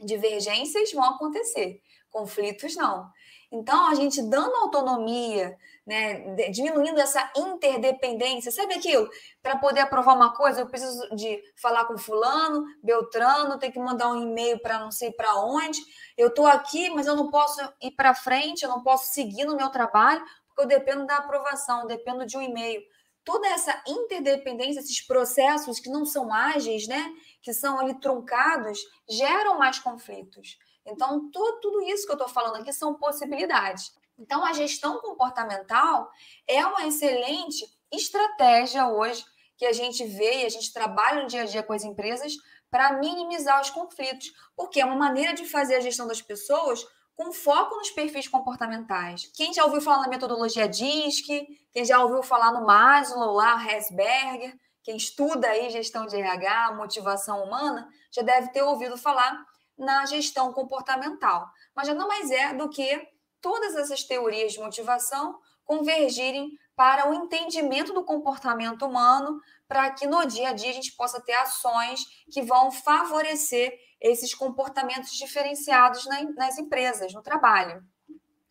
Divergências 0.00 0.92
vão 0.92 1.04
acontecer, 1.04 1.80
conflitos 2.10 2.76
não. 2.76 3.10
Então, 3.52 3.88
a 3.88 3.94
gente 3.94 4.20
dando 4.22 4.56
autonomia, 4.56 5.56
né, 5.86 6.34
diminuindo 6.50 6.98
essa 6.98 7.30
interdependência, 7.36 8.50
sabe 8.50 8.74
aquilo? 8.74 9.08
Para 9.40 9.56
poder 9.58 9.80
aprovar 9.80 10.16
uma 10.16 10.34
coisa, 10.34 10.60
eu 10.60 10.66
preciso 10.66 11.08
de 11.14 11.40
falar 11.60 11.84
com 11.84 11.96
fulano, 11.96 12.64
Beltrano, 12.82 13.58
ter 13.58 13.70
que 13.70 13.78
mandar 13.78 14.10
um 14.10 14.22
e-mail 14.22 14.58
para 14.60 14.80
não 14.80 14.90
sei 14.90 15.12
para 15.12 15.36
onde. 15.36 15.80
Eu 16.16 16.28
estou 16.28 16.46
aqui, 16.46 16.90
mas 16.90 17.06
eu 17.06 17.14
não 17.14 17.30
posso 17.30 17.60
ir 17.80 17.92
para 17.92 18.14
frente, 18.14 18.64
eu 18.64 18.68
não 18.68 18.82
posso 18.82 19.12
seguir 19.12 19.44
no 19.44 19.56
meu 19.56 19.70
trabalho, 19.70 20.24
porque 20.48 20.62
eu 20.62 20.66
dependo 20.66 21.06
da 21.06 21.18
aprovação, 21.18 21.86
dependo 21.86 22.26
de 22.26 22.36
um 22.36 22.42
e-mail. 22.42 22.82
Toda 23.24 23.48
essa 23.48 23.82
interdependência, 23.86 24.80
esses 24.80 25.00
processos 25.00 25.80
que 25.80 25.88
não 25.88 26.04
são 26.04 26.32
ágeis, 26.32 26.86
né, 26.86 27.12
que 27.42 27.52
são 27.52 27.80
ali 27.80 27.98
truncados, 27.98 28.78
geram 29.08 29.58
mais 29.58 29.78
conflitos. 29.78 30.58
Então, 30.86 31.30
tudo, 31.30 31.60
tudo 31.60 31.82
isso 31.82 32.04
que 32.04 32.12
eu 32.12 32.16
estou 32.16 32.28
falando 32.28 32.56
aqui 32.56 32.72
são 32.72 32.94
possibilidades. 32.94 33.92
Então, 34.18 34.44
a 34.44 34.52
gestão 34.52 34.98
comportamental 34.98 36.10
é 36.46 36.64
uma 36.66 36.86
excelente 36.86 37.64
estratégia 37.90 38.88
hoje 38.88 39.24
que 39.56 39.66
a 39.66 39.72
gente 39.72 40.04
vê 40.04 40.42
e 40.42 40.46
a 40.46 40.48
gente 40.48 40.72
trabalha 40.72 41.22
no 41.22 41.28
dia 41.28 41.42
a 41.42 41.46
dia 41.46 41.62
com 41.62 41.72
as 41.72 41.84
empresas 41.84 42.34
para 42.70 42.98
minimizar 42.98 43.60
os 43.60 43.70
conflitos, 43.70 44.32
porque 44.56 44.80
é 44.80 44.84
uma 44.84 44.96
maneira 44.96 45.32
de 45.32 45.44
fazer 45.46 45.76
a 45.76 45.80
gestão 45.80 46.06
das 46.06 46.20
pessoas 46.20 46.84
com 47.16 47.32
foco 47.32 47.76
nos 47.76 47.90
perfis 47.90 48.28
comportamentais. 48.28 49.30
Quem 49.34 49.52
já 49.52 49.64
ouviu 49.64 49.80
falar 49.80 50.02
na 50.02 50.08
metodologia 50.08 50.68
DISC, 50.68 51.46
quem 51.72 51.84
já 51.84 52.02
ouviu 52.02 52.22
falar 52.22 52.52
no 52.52 52.66
Maslow, 52.66 53.32
lá, 53.34 53.56
Hesberger, 53.64 54.58
quem 54.82 54.96
estuda 54.96 55.48
aí 55.48 55.70
gestão 55.70 56.06
de 56.06 56.16
RH, 56.16 56.74
motivação 56.74 57.42
humana, 57.44 57.88
já 58.12 58.22
deve 58.22 58.50
ter 58.50 58.62
ouvido 58.62 58.96
falar 58.96 59.44
na 59.78 60.04
gestão 60.06 60.52
comportamental. 60.52 61.48
Mas 61.74 61.86
já 61.86 61.94
não 61.94 62.06
mais 62.06 62.30
é 62.30 62.52
do 62.52 62.68
que 62.68 63.08
todas 63.40 63.74
essas 63.76 64.02
teorias 64.04 64.52
de 64.52 64.60
motivação 64.60 65.38
convergirem 65.64 66.50
para 66.76 67.08
o 67.08 67.14
entendimento 67.14 67.92
do 67.92 68.04
comportamento 68.04 68.84
humano, 68.84 69.40
para 69.68 69.90
que 69.90 70.06
no 70.06 70.24
dia 70.26 70.50
a 70.50 70.52
dia 70.52 70.70
a 70.70 70.74
gente 70.74 70.92
possa 70.96 71.20
ter 71.20 71.34
ações 71.34 72.04
que 72.30 72.42
vão 72.42 72.70
favorecer 72.70 73.72
esses 74.04 74.34
comportamentos 74.34 75.12
diferenciados 75.12 76.06
nas 76.36 76.58
empresas, 76.58 77.14
no 77.14 77.22
trabalho. 77.22 77.82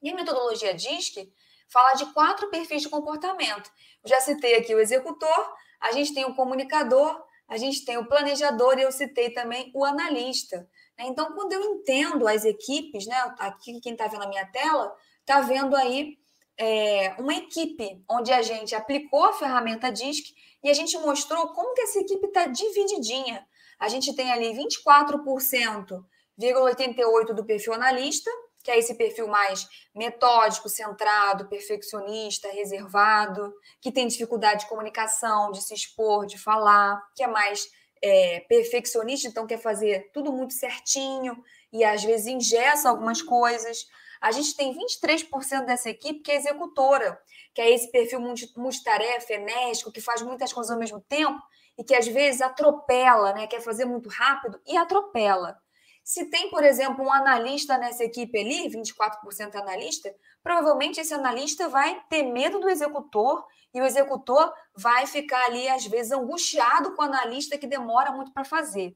E 0.02 0.10
a 0.10 0.16
metodologia 0.16 0.74
DISC 0.74 1.32
fala 1.70 1.94
de 1.94 2.08
quatro 2.08 2.50
perfis 2.50 2.82
de 2.82 2.90
comportamento. 2.90 3.72
Eu 4.04 4.10
já 4.10 4.20
citei 4.20 4.56
aqui 4.56 4.74
o 4.74 4.80
executor, 4.80 5.54
a 5.80 5.92
gente 5.92 6.14
tem 6.14 6.26
o 6.26 6.34
comunicador, 6.34 7.24
a 7.48 7.56
gente 7.58 7.86
tem 7.86 7.98
o 7.98 8.08
planejador 8.08 8.80
e 8.80 8.82
eu 8.82 8.92
citei 8.92 9.30
também 9.30 9.72
o 9.76 9.86
analista. 9.86 10.68
Né? 10.98 11.06
Então, 11.06 11.32
quando 11.34 11.54
eu 11.54 11.62
entendo 11.62 12.28
as 12.28 12.46
equipes, 12.46 13.06
né? 13.06 13.16
Aqui 13.38 13.80
quem 13.80 13.94
está 13.94 14.08
vendo 14.08 14.24
a 14.24 14.28
minha 14.28 14.46
tela 14.48 14.92
está 15.20 15.40
vendo 15.42 15.76
aí 15.76 16.18
é, 16.58 17.16
uma 17.20 17.36
equipe 17.36 18.04
onde 18.10 18.32
a 18.34 18.42
gente 18.42 18.74
aplicou 18.74 19.24
a 19.26 19.34
ferramenta 19.34 19.92
DISC 19.92 20.34
e 20.64 20.70
a 20.70 20.74
gente 20.74 20.98
mostrou 20.98 21.50
como 21.50 21.76
que 21.76 21.82
essa 21.82 22.00
equipe 22.00 22.26
está 22.26 22.48
divididinha. 22.48 23.46
A 23.80 23.88
gente 23.88 24.16
tem 24.16 24.32
ali 24.32 24.54
24,88% 24.54 27.34
do 27.34 27.46
perfil 27.46 27.74
analista, 27.74 28.32
que 28.64 28.72
é 28.72 28.80
esse 28.80 28.96
perfil 28.96 29.28
mais 29.28 29.68
metódico, 29.94 30.70
centrado, 30.70 31.50
perfeccionista, 31.50 32.50
reservado, 32.50 33.54
que 33.82 33.92
tem 33.92 34.08
dificuldade 34.08 34.62
de 34.62 34.70
comunicação, 34.70 35.52
de 35.52 35.62
se 35.62 35.74
expor, 35.74 36.26
de 36.26 36.38
falar, 36.38 37.04
que 37.14 37.24
é 37.24 37.28
mais 37.28 37.68
é, 38.02 38.40
perfeccionista, 38.48 39.28
então 39.28 39.46
quer 39.46 39.60
fazer 39.60 40.10
tudo 40.14 40.32
muito 40.32 40.54
certinho 40.54 41.38
e 41.72 41.84
às 41.84 42.04
vezes 42.04 42.28
ingessa 42.28 42.90
algumas 42.90 43.22
coisas. 43.22 43.86
A 44.22 44.32
gente 44.32 44.56
tem 44.56 44.74
23% 44.74 45.66
dessa 45.66 45.90
equipe 45.90 46.22
que 46.22 46.32
é 46.32 46.36
executora, 46.36 47.20
que 47.54 47.62
é 47.62 47.70
esse 47.70 47.92
perfil 47.92 48.22
multitarefa, 48.56 49.34
enérgico, 49.34 49.92
que 49.92 50.00
faz 50.00 50.22
muitas 50.22 50.54
coisas 50.54 50.72
ao 50.72 50.80
mesmo 50.80 51.02
tempo 51.02 51.42
e 51.78 51.84
que 51.84 51.96
às 51.96 52.08
vezes 52.08 52.42
atropela, 52.42 53.34
né? 53.34 53.48
quer 53.48 53.62
fazer 53.62 53.86
muito 53.86 54.10
rápido 54.10 54.60
e 54.66 54.78
atropela. 54.78 55.58
Se 56.04 56.26
tem, 56.26 56.50
por 56.50 56.64
exemplo, 56.64 57.06
um 57.06 57.12
analista 57.12 57.78
nessa 57.78 58.04
equipe 58.04 58.38
ali, 58.38 58.70
24% 58.70 59.56
analista, 59.56 60.14
provavelmente 60.44 61.00
esse 61.00 61.14
analista 61.14 61.70
vai 61.70 62.04
ter 62.10 62.24
medo 62.24 62.60
do 62.60 62.70
executor 62.70 63.46
e 63.74 63.82
o 63.82 63.86
executor 63.86 64.54
vai 64.76 65.08
ficar 65.08 65.46
ali, 65.46 65.68
às 65.70 65.86
vezes, 65.86 66.12
angustiado 66.12 66.94
com 66.94 67.02
o 67.02 67.06
analista 67.06 67.58
que 67.58 67.66
demora 67.66 68.12
muito 68.12 68.34
para 68.34 68.44
fazer. 68.44 68.96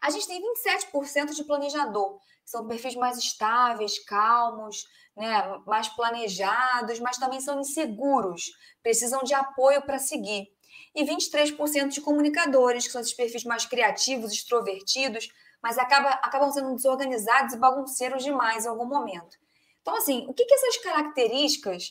A 0.00 0.08
gente 0.08 0.26
tem 0.26 0.42
27% 0.92 1.34
de 1.34 1.44
planejador, 1.44 2.18
são 2.46 2.66
perfis 2.66 2.96
mais 2.96 3.18
estáveis, 3.18 4.02
calmos, 4.02 4.86
né, 5.14 5.60
mais 5.66 5.88
planejados, 5.88 6.98
mas 6.98 7.18
também 7.18 7.40
são 7.40 7.60
inseguros, 7.60 8.50
precisam 8.82 9.22
de 9.22 9.34
apoio 9.34 9.82
para 9.82 9.98
seguir. 9.98 10.48
E 10.94 11.04
23% 11.04 11.88
de 11.88 12.00
comunicadores, 12.00 12.86
que 12.86 12.92
são 12.92 13.00
esses 13.00 13.14
perfis 13.14 13.44
mais 13.44 13.64
criativos, 13.64 14.32
extrovertidos, 14.32 15.28
mas 15.62 15.78
acaba, 15.78 16.10
acabam 16.10 16.50
sendo 16.50 16.74
desorganizados 16.74 17.54
e 17.54 17.58
bagunceiros 17.58 18.24
demais 18.24 18.64
em 18.64 18.68
algum 18.68 18.86
momento. 18.86 19.36
Então, 19.80 19.96
assim, 19.96 20.26
o 20.28 20.34
que, 20.34 20.44
que 20.44 20.54
essas 20.54 20.78
características 20.78 21.90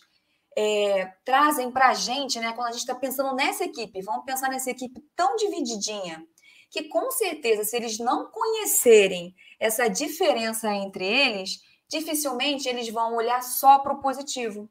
é, 0.58 1.14
trazem 1.24 1.72
para 1.72 1.90
a 1.90 1.94
gente, 1.94 2.40
né, 2.40 2.52
quando 2.54 2.68
a 2.68 2.72
gente 2.72 2.82
está 2.82 2.96
pensando 2.96 3.34
nessa 3.36 3.64
equipe? 3.64 4.02
Vamos 4.02 4.26
pensar 4.26 4.50
nessa 4.50 4.72
equipe 4.72 5.02
tão 5.16 5.36
divididinha 5.36 6.26
que 6.70 6.84
com 6.84 7.10
certeza, 7.12 7.64
se 7.64 7.76
eles 7.76 7.98
não 7.98 8.30
conhecerem 8.30 9.34
essa 9.60 9.88
diferença 9.88 10.72
entre 10.72 11.06
eles, 11.06 11.62
dificilmente 11.88 12.70
eles 12.70 12.90
vão 12.90 13.16
olhar 13.16 13.42
só 13.42 13.80
para 13.80 13.94
o 13.94 14.00
positivo. 14.00 14.70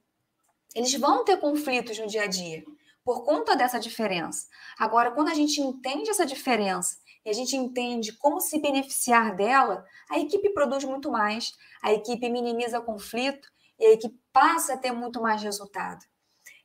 Eles 0.75 0.95
vão 0.95 1.25
ter 1.25 1.39
conflitos 1.39 1.99
no 1.99 2.07
dia 2.07 2.23
a 2.23 2.27
dia 2.27 2.63
por 3.09 3.25
conta 3.25 3.57
dessa 3.57 3.81
diferença. 3.81 4.47
Agora, 4.79 5.11
quando 5.13 5.29
a 5.29 5.35
gente 5.35 5.63
entende 5.63 6.11
essa 6.11 6.27
diferença 6.27 6.99
e 7.25 7.31
a 7.31 7.33
gente 7.33 7.57
entende 7.57 8.13
como 8.13 8.39
se 8.39 8.61
beneficiar 8.61 9.35
dela, 9.35 9.83
a 10.11 10.19
equipe 10.19 10.51
produz 10.51 10.85
muito 10.85 11.11
mais, 11.11 11.55
a 11.83 11.91
equipe 11.91 12.29
minimiza 12.29 12.83
conflito 12.83 13.49
e 13.79 13.87
a 13.87 13.93
equipe 13.93 14.15
passa 14.31 14.75
a 14.75 14.77
ter 14.77 14.93
muito 14.93 15.23
mais 15.23 15.43
resultado. 15.43 16.05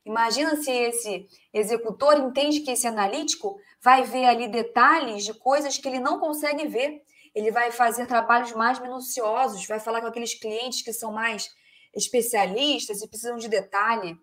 Imagina 0.04 0.54
se 0.56 0.70
esse 0.70 1.26
executor 1.50 2.18
entende 2.18 2.60
que 2.60 2.72
esse 2.72 2.86
analítico 2.86 3.58
vai 3.82 4.02
ver 4.02 4.26
ali 4.26 4.46
detalhes 4.46 5.24
de 5.24 5.32
coisas 5.32 5.78
que 5.78 5.88
ele 5.88 5.98
não 5.98 6.20
consegue 6.20 6.66
ver. 6.68 7.00
Ele 7.34 7.50
vai 7.50 7.70
fazer 7.70 8.06
trabalhos 8.06 8.52
mais 8.52 8.78
minuciosos, 8.78 9.66
vai 9.66 9.80
falar 9.80 10.02
com 10.02 10.08
aqueles 10.08 10.34
clientes 10.34 10.82
que 10.82 10.92
são 10.92 11.10
mais 11.10 11.48
especialistas 11.94 13.00
e 13.00 13.08
precisam 13.08 13.38
de 13.38 13.48
detalhe. 13.48 14.14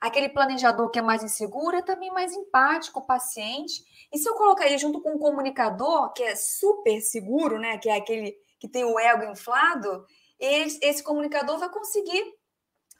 Aquele 0.00 0.28
planejador 0.28 0.90
que 0.90 0.98
é 0.98 1.02
mais 1.02 1.24
inseguro 1.24 1.76
é 1.76 1.82
também 1.82 2.10
mais 2.10 2.32
empático, 2.32 3.04
paciente. 3.04 3.82
E 4.12 4.18
se 4.18 4.28
eu 4.28 4.34
colocar 4.34 4.66
ele 4.66 4.78
junto 4.78 5.00
com 5.00 5.14
um 5.14 5.18
comunicador, 5.18 6.12
que 6.12 6.22
é 6.22 6.36
super 6.36 7.00
seguro, 7.00 7.58
né? 7.58 7.78
Que 7.78 7.88
é 7.88 7.96
aquele 7.96 8.36
que 8.60 8.68
tem 8.68 8.84
o 8.84 8.98
ego 8.98 9.24
inflado, 9.24 10.06
esse, 10.38 10.78
esse 10.82 11.02
comunicador 11.02 11.58
vai 11.58 11.68
conseguir 11.68 12.34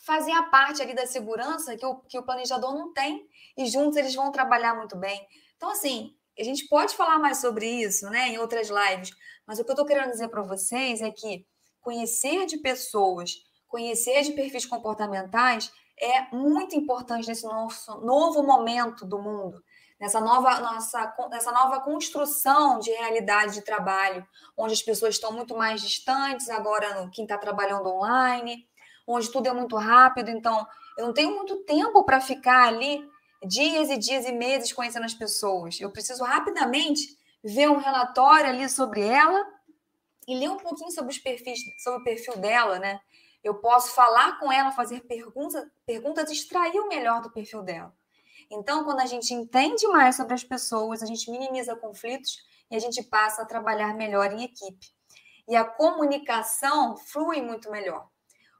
fazer 0.00 0.32
a 0.32 0.44
parte 0.44 0.82
ali 0.82 0.94
da 0.94 1.06
segurança 1.06 1.76
que 1.76 1.86
o, 1.86 1.96
que 2.00 2.18
o 2.18 2.22
planejador 2.22 2.74
não 2.74 2.92
tem. 2.92 3.28
E 3.56 3.66
juntos 3.66 3.96
eles 3.96 4.14
vão 4.14 4.32
trabalhar 4.32 4.74
muito 4.74 4.96
bem. 4.96 5.26
Então, 5.56 5.70
assim, 5.70 6.16
a 6.38 6.42
gente 6.42 6.66
pode 6.68 6.96
falar 6.96 7.18
mais 7.18 7.38
sobre 7.38 7.66
isso, 7.66 8.08
né, 8.10 8.28
em 8.28 8.38
outras 8.38 8.68
lives, 8.68 9.10
mas 9.46 9.58
o 9.58 9.64
que 9.64 9.70
eu 9.70 9.74
estou 9.74 9.86
querendo 9.86 10.10
dizer 10.10 10.28
para 10.28 10.42
vocês 10.42 11.00
é 11.00 11.10
que 11.10 11.44
conhecer 11.80 12.46
de 12.46 12.58
pessoas, 12.58 13.34
conhecer 13.66 14.22
de 14.22 14.32
perfis 14.32 14.64
comportamentais 14.64 15.72
é 16.00 16.34
muito 16.34 16.76
importante 16.76 17.28
nesse 17.28 17.44
nosso 17.44 18.00
novo 18.00 18.42
momento 18.42 19.04
do 19.04 19.20
mundo, 19.20 19.62
nessa 20.00 20.20
nova, 20.20 20.60
nossa, 20.60 21.14
nessa 21.30 21.52
nova 21.52 21.80
construção 21.80 22.78
de 22.78 22.90
realidade 22.90 23.54
de 23.54 23.62
trabalho, 23.62 24.26
onde 24.56 24.72
as 24.72 24.82
pessoas 24.82 25.14
estão 25.14 25.32
muito 25.32 25.56
mais 25.56 25.80
distantes, 25.80 26.48
agora 26.48 27.00
no, 27.00 27.10
quem 27.10 27.24
está 27.24 27.36
trabalhando 27.36 27.88
online, 27.88 28.66
onde 29.06 29.30
tudo 29.30 29.48
é 29.48 29.52
muito 29.52 29.76
rápido, 29.76 30.30
então 30.30 30.66
eu 30.96 31.06
não 31.06 31.14
tenho 31.14 31.34
muito 31.34 31.56
tempo 31.64 32.04
para 32.04 32.20
ficar 32.20 32.68
ali 32.68 33.04
dias 33.46 33.88
e 33.88 33.96
dias 33.96 34.26
e 34.26 34.32
meses 34.32 34.72
conhecendo 34.72 35.04
as 35.04 35.14
pessoas. 35.14 35.80
Eu 35.80 35.90
preciso 35.90 36.24
rapidamente 36.24 37.16
ver 37.42 37.70
um 37.70 37.78
relatório 37.78 38.50
ali 38.50 38.68
sobre 38.68 39.02
ela 39.02 39.46
e 40.26 40.34
ler 40.38 40.50
um 40.50 40.56
pouquinho 40.56 40.90
sobre 40.90 41.12
os 41.12 41.18
perfis, 41.18 41.60
sobre 41.78 42.00
o 42.00 42.04
perfil 42.04 42.36
dela, 42.36 42.78
né? 42.78 43.00
Eu 43.42 43.54
posso 43.54 43.92
falar 43.92 44.38
com 44.38 44.50
ela, 44.50 44.72
fazer 44.72 45.00
perguntas, 45.02 45.64
perguntas, 45.86 46.30
extrair 46.30 46.78
o 46.80 46.88
melhor 46.88 47.20
do 47.20 47.30
perfil 47.30 47.62
dela. 47.62 47.94
Então, 48.50 48.84
quando 48.84 49.00
a 49.00 49.06
gente 49.06 49.32
entende 49.34 49.86
mais 49.88 50.16
sobre 50.16 50.34
as 50.34 50.42
pessoas, 50.42 51.02
a 51.02 51.06
gente 51.06 51.30
minimiza 51.30 51.76
conflitos 51.76 52.38
e 52.70 52.76
a 52.76 52.78
gente 52.78 53.02
passa 53.02 53.42
a 53.42 53.46
trabalhar 53.46 53.94
melhor 53.94 54.32
em 54.32 54.44
equipe. 54.44 54.86
E 55.46 55.56
a 55.56 55.64
comunicação 55.64 56.96
flui 56.96 57.40
muito 57.40 57.70
melhor. 57.70 58.08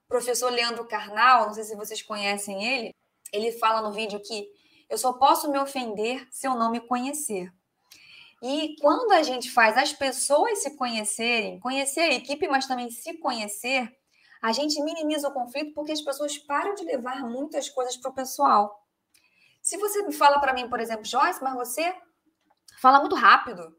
O 0.04 0.08
professor 0.08 0.50
Leandro 0.50 0.86
Carnal, 0.86 1.46
não 1.46 1.54
sei 1.54 1.64
se 1.64 1.76
vocês 1.76 2.02
conhecem 2.02 2.64
ele, 2.64 2.94
ele 3.32 3.52
fala 3.52 3.82
no 3.82 3.92
vídeo 3.92 4.20
que 4.20 4.48
eu 4.88 4.96
só 4.96 5.12
posso 5.12 5.50
me 5.50 5.58
ofender 5.58 6.26
se 6.30 6.46
eu 6.46 6.54
não 6.54 6.70
me 6.70 6.80
conhecer. 6.80 7.52
E 8.42 8.76
quando 8.80 9.12
a 9.12 9.22
gente 9.22 9.50
faz 9.50 9.76
as 9.76 9.92
pessoas 9.92 10.62
se 10.62 10.76
conhecerem, 10.76 11.58
conhecer 11.60 12.00
a 12.00 12.14
equipe, 12.14 12.46
mas 12.48 12.66
também 12.66 12.90
se 12.90 13.14
conhecer, 13.18 13.92
a 14.42 14.52
gente 14.52 14.80
minimiza 14.82 15.28
o 15.28 15.32
conflito 15.32 15.74
porque 15.74 15.92
as 15.92 16.00
pessoas 16.00 16.38
param 16.38 16.74
de 16.74 16.84
levar 16.84 17.22
muitas 17.24 17.68
coisas 17.68 17.96
para 17.96 18.10
o 18.10 18.14
pessoal. 18.14 18.84
Se 19.60 19.76
você 19.76 20.02
me 20.02 20.12
fala 20.12 20.38
para 20.40 20.52
mim, 20.52 20.68
por 20.68 20.80
exemplo, 20.80 21.04
Joyce, 21.04 21.42
mas 21.42 21.54
você 21.54 21.94
fala 22.80 23.00
muito 23.00 23.16
rápido. 23.16 23.76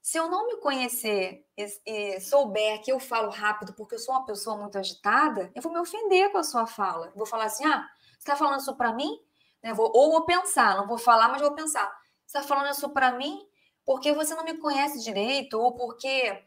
Se 0.00 0.16
eu 0.18 0.28
não 0.28 0.46
me 0.46 0.56
conhecer 0.56 1.44
e, 1.56 2.20
souber 2.20 2.82
que 2.82 2.90
eu 2.90 2.98
falo 2.98 3.30
rápido 3.30 3.74
porque 3.74 3.94
eu 3.94 3.98
sou 3.98 4.14
uma 4.14 4.24
pessoa 4.24 4.56
muito 4.56 4.78
agitada, 4.78 5.50
eu 5.54 5.60
vou 5.60 5.72
me 5.72 5.78
ofender 5.78 6.32
com 6.32 6.38
a 6.38 6.42
sua 6.42 6.66
fala. 6.66 7.12
Vou 7.14 7.26
falar 7.26 7.44
assim: 7.44 7.64
ah, 7.66 7.86
você 8.12 8.18
está 8.18 8.36
falando 8.36 8.60
isso 8.60 8.74
para 8.76 8.92
mim? 8.92 9.20
Né? 9.62 9.74
Vou, 9.74 9.90
ou 9.94 10.12
vou 10.12 10.24
pensar, 10.24 10.76
não 10.76 10.86
vou 10.86 10.98
falar, 10.98 11.28
mas 11.28 11.42
vou 11.42 11.52
pensar. 11.52 11.86
Você 12.26 12.38
está 12.38 12.42
falando 12.42 12.72
isso 12.72 12.88
para 12.90 13.12
mim 13.12 13.46
porque 13.84 14.12
você 14.12 14.34
não 14.34 14.44
me 14.44 14.58
conhece 14.58 15.02
direito, 15.02 15.58
ou 15.58 15.74
porque 15.74 16.44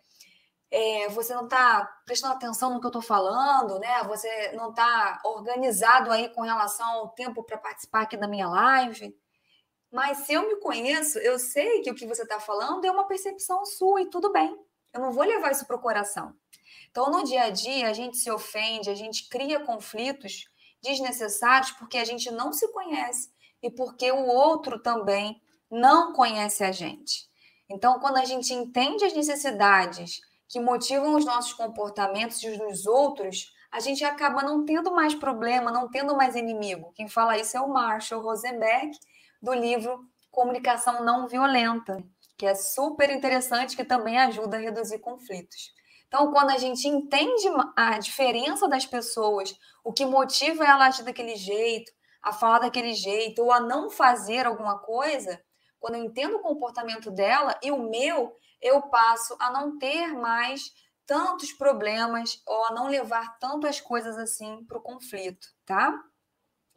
é, 0.72 1.10
você 1.10 1.36
não 1.36 1.44
está 1.44 1.84
prestando 2.06 2.34
atenção 2.34 2.74
no 2.74 2.80
que 2.80 2.86
eu 2.86 2.90
estou 2.90 3.02
falando, 3.02 3.78
né? 3.78 4.04
Você 4.06 4.54
não 4.54 4.70
está 4.70 5.22
organizado 5.26 6.10
aí 6.10 6.30
com 6.30 6.42
relação 6.42 6.90
ao 6.90 7.10
tempo 7.10 7.44
para 7.44 7.58
participar 7.58 8.04
aqui 8.04 8.16
da 8.16 8.28
minha 8.28 8.48
live. 8.48 9.14
Mas 9.92 10.20
se 10.20 10.32
eu 10.32 10.48
me 10.48 10.56
conheço, 10.62 11.20
eu 11.20 11.38
sei 11.38 11.82
que 11.82 11.92
o 11.92 11.96
que 11.96 12.08
você 12.08 12.24
está 12.24 12.40
falando 12.40 12.86
é 12.86 12.92
uma 12.92 13.06
percepção 13.06 13.66
sua 13.66 14.02
e 14.02 14.10
tudo 14.10 14.32
bem. 14.32 14.58
Eu 14.94 15.02
não 15.02 15.12
vou 15.12 15.26
levar 15.26 15.52
isso 15.52 15.68
para 15.68 15.76
o 15.76 15.82
coração. 15.82 16.34
Então, 16.90 17.12
no 17.12 17.24
dia 17.26 17.44
a 17.44 17.50
dia, 17.50 17.90
a 17.90 17.94
gente 17.94 18.18
se 18.18 18.32
ofende, 18.32 18.90
a 18.90 18.96
gente 18.96 19.28
cria 19.28 19.60
conflitos 19.60 20.46
desnecessários 20.82 21.72
porque 21.72 21.98
a 21.98 22.06
gente 22.06 22.32
não 22.32 22.54
se 22.54 22.68
conhece 22.72 23.30
e 23.62 23.70
porque 23.70 24.10
o 24.10 24.26
outro 24.26 24.82
também 24.82 25.42
não 25.70 26.14
conhece 26.14 26.64
a 26.64 26.72
gente. 26.72 27.30
Então, 27.70 28.00
quando 28.00 28.18
a 28.18 28.26
gente 28.26 28.54
entende 28.54 29.04
as 29.04 29.14
necessidades 29.14 30.20
que 30.52 30.60
motivam 30.60 31.16
os 31.16 31.24
nossos 31.24 31.54
comportamentos 31.54 32.44
e 32.44 32.50
os 32.50 32.58
dos 32.58 32.86
outros, 32.86 33.54
a 33.72 33.80
gente 33.80 34.04
acaba 34.04 34.44
não 34.44 34.66
tendo 34.66 34.92
mais 34.92 35.16
problema, 35.16 35.72
não 35.72 35.90
tendo 35.90 36.14
mais 36.14 36.36
inimigo. 36.36 36.92
Quem 36.94 37.08
fala 37.08 37.38
isso 37.38 37.56
é 37.56 37.62
o 37.62 37.70
Marshall 37.70 38.22
Rosenberg, 38.22 38.92
do 39.42 39.54
livro 39.54 40.06
Comunicação 40.30 41.06
Não 41.06 41.26
Violenta, 41.26 42.04
que 42.38 42.46
é 42.46 42.54
super 42.54 43.10
interessante, 43.10 43.78
que 43.78 43.86
também 43.86 44.20
ajuda 44.20 44.58
a 44.58 44.60
reduzir 44.60 45.00
conflitos. 45.00 45.74
Então, 46.08 46.30
quando 46.34 46.50
a 46.50 46.58
gente 46.58 46.86
entende 46.86 47.48
a 47.74 47.98
diferença 47.98 48.68
das 48.68 48.86
pessoas, 48.86 49.58
o 49.86 49.94
que 49.94 50.06
motiva 50.06 50.66
ela 50.66 50.84
a 50.84 50.88
agir 50.90 51.04
daquele 51.04 51.38
jeito, 51.38 51.94
a 52.22 52.34
falar 52.34 52.60
daquele 52.60 52.94
jeito, 52.94 53.42
ou 53.42 53.54
a 53.54 53.62
não 53.62 53.90
fazer 53.90 54.46
alguma 54.46 54.78
coisa, 54.80 55.42
quando 55.82 55.96
eu 55.96 56.04
entendo 56.04 56.38
o 56.38 56.42
comportamento 56.42 57.10
dela 57.10 57.60
e 57.62 57.72
o 57.72 57.90
meu, 57.90 58.38
eu 58.62 58.84
passo 58.84 59.36
a 59.40 59.52
não 59.52 59.80
ter 59.80 60.14
mais 60.14 60.72
tantos 61.08 61.52
problemas 61.52 62.42
ou 62.46 62.66
a 62.66 62.72
não 62.72 62.88
levar 62.88 63.38
tanto 63.40 63.66
as 63.66 63.82
coisas 63.82 64.16
assim 64.18 64.64
para 64.66 64.78
o 64.78 64.82
conflito, 64.82 65.48
tá? 65.66 66.02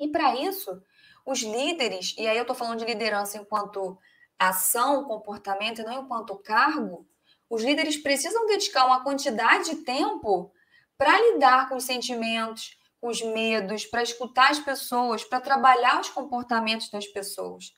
E 0.01 0.09
para 0.09 0.35
isso, 0.35 0.83
os 1.25 1.43
líderes, 1.43 2.15
e 2.19 2.27
aí 2.27 2.37
eu 2.37 2.43
estou 2.43 2.57
falando 2.57 2.79
de 2.79 2.87
liderança 2.87 3.37
enquanto 3.37 3.99
ação, 4.39 5.05
comportamento 5.05 5.83
e 5.83 5.85
não 5.85 6.03
enquanto 6.03 6.39
cargo, 6.39 7.07
os 7.49 7.63
líderes 7.63 7.99
precisam 7.99 8.47
dedicar 8.47 8.87
uma 8.87 9.05
quantidade 9.05 9.71
de 9.71 9.77
tempo 9.85 10.51
para 10.97 11.21
lidar 11.21 11.69
com 11.69 11.77
os 11.77 11.85
sentimentos, 11.85 12.79
com 13.01 13.09
os 13.09 13.21
medos, 13.21 13.85
para 13.85 14.03
escutar 14.03 14.51
as 14.51 14.59
pessoas, 14.59 15.23
para 15.23 15.41
trabalhar 15.41 16.01
os 16.01 16.09
comportamentos 16.09 16.91
das 16.91 17.07
pessoas. 17.07 17.75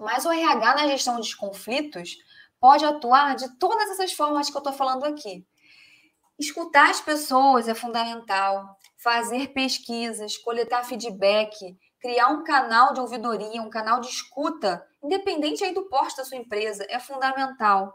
Mas 0.00 0.24
o 0.24 0.32
RH 0.32 0.74
na 0.74 0.88
gestão 0.88 1.16
dos 1.16 1.34
conflitos 1.34 2.16
pode 2.58 2.84
atuar 2.84 3.36
de 3.36 3.58
todas 3.58 3.90
essas 3.90 4.12
formas 4.12 4.48
que 4.48 4.56
eu 4.56 4.60
estou 4.60 4.72
falando 4.72 5.04
aqui. 5.04 5.46
Escutar 6.38 6.88
as 6.88 7.02
pessoas 7.02 7.68
é 7.68 7.74
fundamental, 7.74 8.78
fazer 8.96 9.48
pesquisas, 9.52 10.38
coletar 10.38 10.84
feedback, 10.84 11.76
criar 12.00 12.28
um 12.28 12.42
canal 12.42 12.94
de 12.94 13.00
ouvidoria, 13.00 13.60
um 13.60 13.68
canal 13.68 14.00
de 14.00 14.08
escuta, 14.08 14.82
independente 15.04 15.62
aí 15.62 15.74
do 15.74 15.88
porte 15.90 16.16
da 16.16 16.24
sua 16.24 16.38
empresa, 16.38 16.86
é 16.88 16.98
fundamental. 16.98 17.94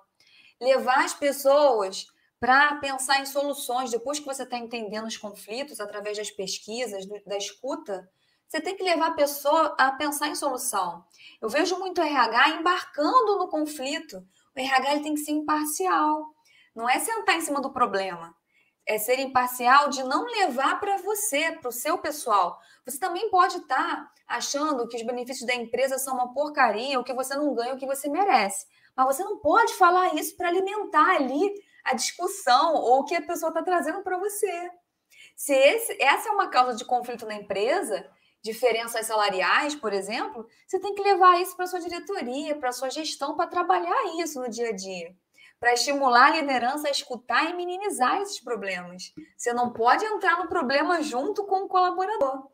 Levar 0.62 1.04
as 1.04 1.14
pessoas 1.16 2.06
para 2.40 2.76
pensar 2.76 3.20
em 3.20 3.26
soluções, 3.26 3.90
depois 3.90 4.20
que 4.20 4.26
você 4.26 4.44
está 4.44 4.60
entendendo 4.60 5.08
os 5.08 5.18
conflitos 5.18 5.80
através 5.80 6.18
das 6.18 6.30
pesquisas, 6.30 7.04
da 7.26 7.38
escuta, 7.38 8.08
você 8.48 8.62
tem 8.62 8.76
que 8.76 8.84
levar 8.84 9.08
a 9.08 9.14
pessoa 9.14 9.76
a 9.78 9.92
pensar 9.92 10.28
em 10.28 10.36
solução. 10.36 11.04
Eu 11.42 11.50
vejo 11.50 11.78
muito 11.80 12.02
RH 12.02 12.50
embarcando 12.50 13.38
no 13.38 13.48
conflito. 13.48 14.18
O 14.56 14.60
RH 14.60 15.00
tem 15.02 15.16
que 15.16 15.22
ser 15.22 15.32
imparcial. 15.32 16.28
Não 16.76 16.90
é 16.90 17.00
sentar 17.00 17.36
em 17.36 17.42
cima 17.42 17.62
do 17.62 17.74
problema. 17.74 18.36
É 18.86 18.98
ser 18.98 19.20
imparcial 19.20 19.90
de 19.90 20.04
não 20.04 20.26
levar 20.26 20.80
para 20.80 20.98
você, 20.98 21.54
para 21.54 21.70
o 21.70 21.72
seu 21.72 21.98
pessoal. 21.98 22.60
Você 22.86 23.00
também 23.00 23.30
pode 23.30 23.58
estar 23.58 23.78
tá 23.78 24.12
achando 24.28 24.88
que 24.88 24.96
os 24.96 25.04
benefícios 25.04 25.48
da 25.48 25.56
empresa 25.56 25.98
são 25.98 26.14
uma 26.14 26.34
porcaria, 26.34 26.98
ou 26.98 27.04
que 27.04 27.14
você 27.14 27.36
não 27.36 27.54
ganha 27.56 27.74
o 27.74 27.78
que 27.78 27.88
você 27.88 28.08
merece. 28.08 28.68
Mas 28.96 29.08
você 29.08 29.24
não 29.24 29.40
pode 29.40 29.74
falar 29.74 30.14
isso 30.16 30.38
para 30.38 30.50
alimentar 30.50 31.16
ali 31.16 31.52
a 31.84 31.94
discussão 31.94 32.76
ou 32.76 33.00
o 33.00 33.06
que 33.06 33.16
a 33.16 33.22
pessoa 33.22 33.50
está 33.50 33.64
trazendo 33.64 34.02
para 34.04 34.18
você. 34.18 34.72
Se 35.36 35.54
esse, 35.54 36.02
essa 36.02 36.30
é 36.30 36.32
uma 36.32 36.50
causa 36.50 36.78
de 36.78 36.86
conflito 36.86 37.26
na 37.26 37.36
empresa, 37.36 38.10
diferenças 38.46 39.08
salariais, 39.08 39.74
por 39.74 39.92
exemplo, 39.92 40.48
você 40.68 40.80
tem 40.80 40.94
que 40.94 41.02
levar 41.02 41.42
isso 41.42 41.56
para 41.56 41.66
sua 41.66 41.80
diretoria, 41.80 42.56
para 42.56 42.72
sua 42.72 42.92
gestão, 42.92 43.36
para 43.36 43.48
trabalhar 43.48 44.22
isso 44.22 44.40
no 44.40 44.48
dia 44.48 44.70
a 44.70 44.72
dia 44.72 45.16
para 45.58 45.74
estimular 45.74 46.28
a 46.28 46.42
liderança 46.42 46.88
a 46.88 46.92
escutar 46.92 47.50
e 47.50 47.54
minimizar 47.56 48.22
esses 48.22 48.40
problemas. 48.40 49.14
Você 49.38 49.54
não 49.54 49.72
pode 49.72 50.06
entrar 50.06 50.38
no 50.38 50.50
problema 50.50 51.02
junto 51.02 51.46
com 51.46 51.64
o 51.64 51.68
colaborador. 51.68 52.50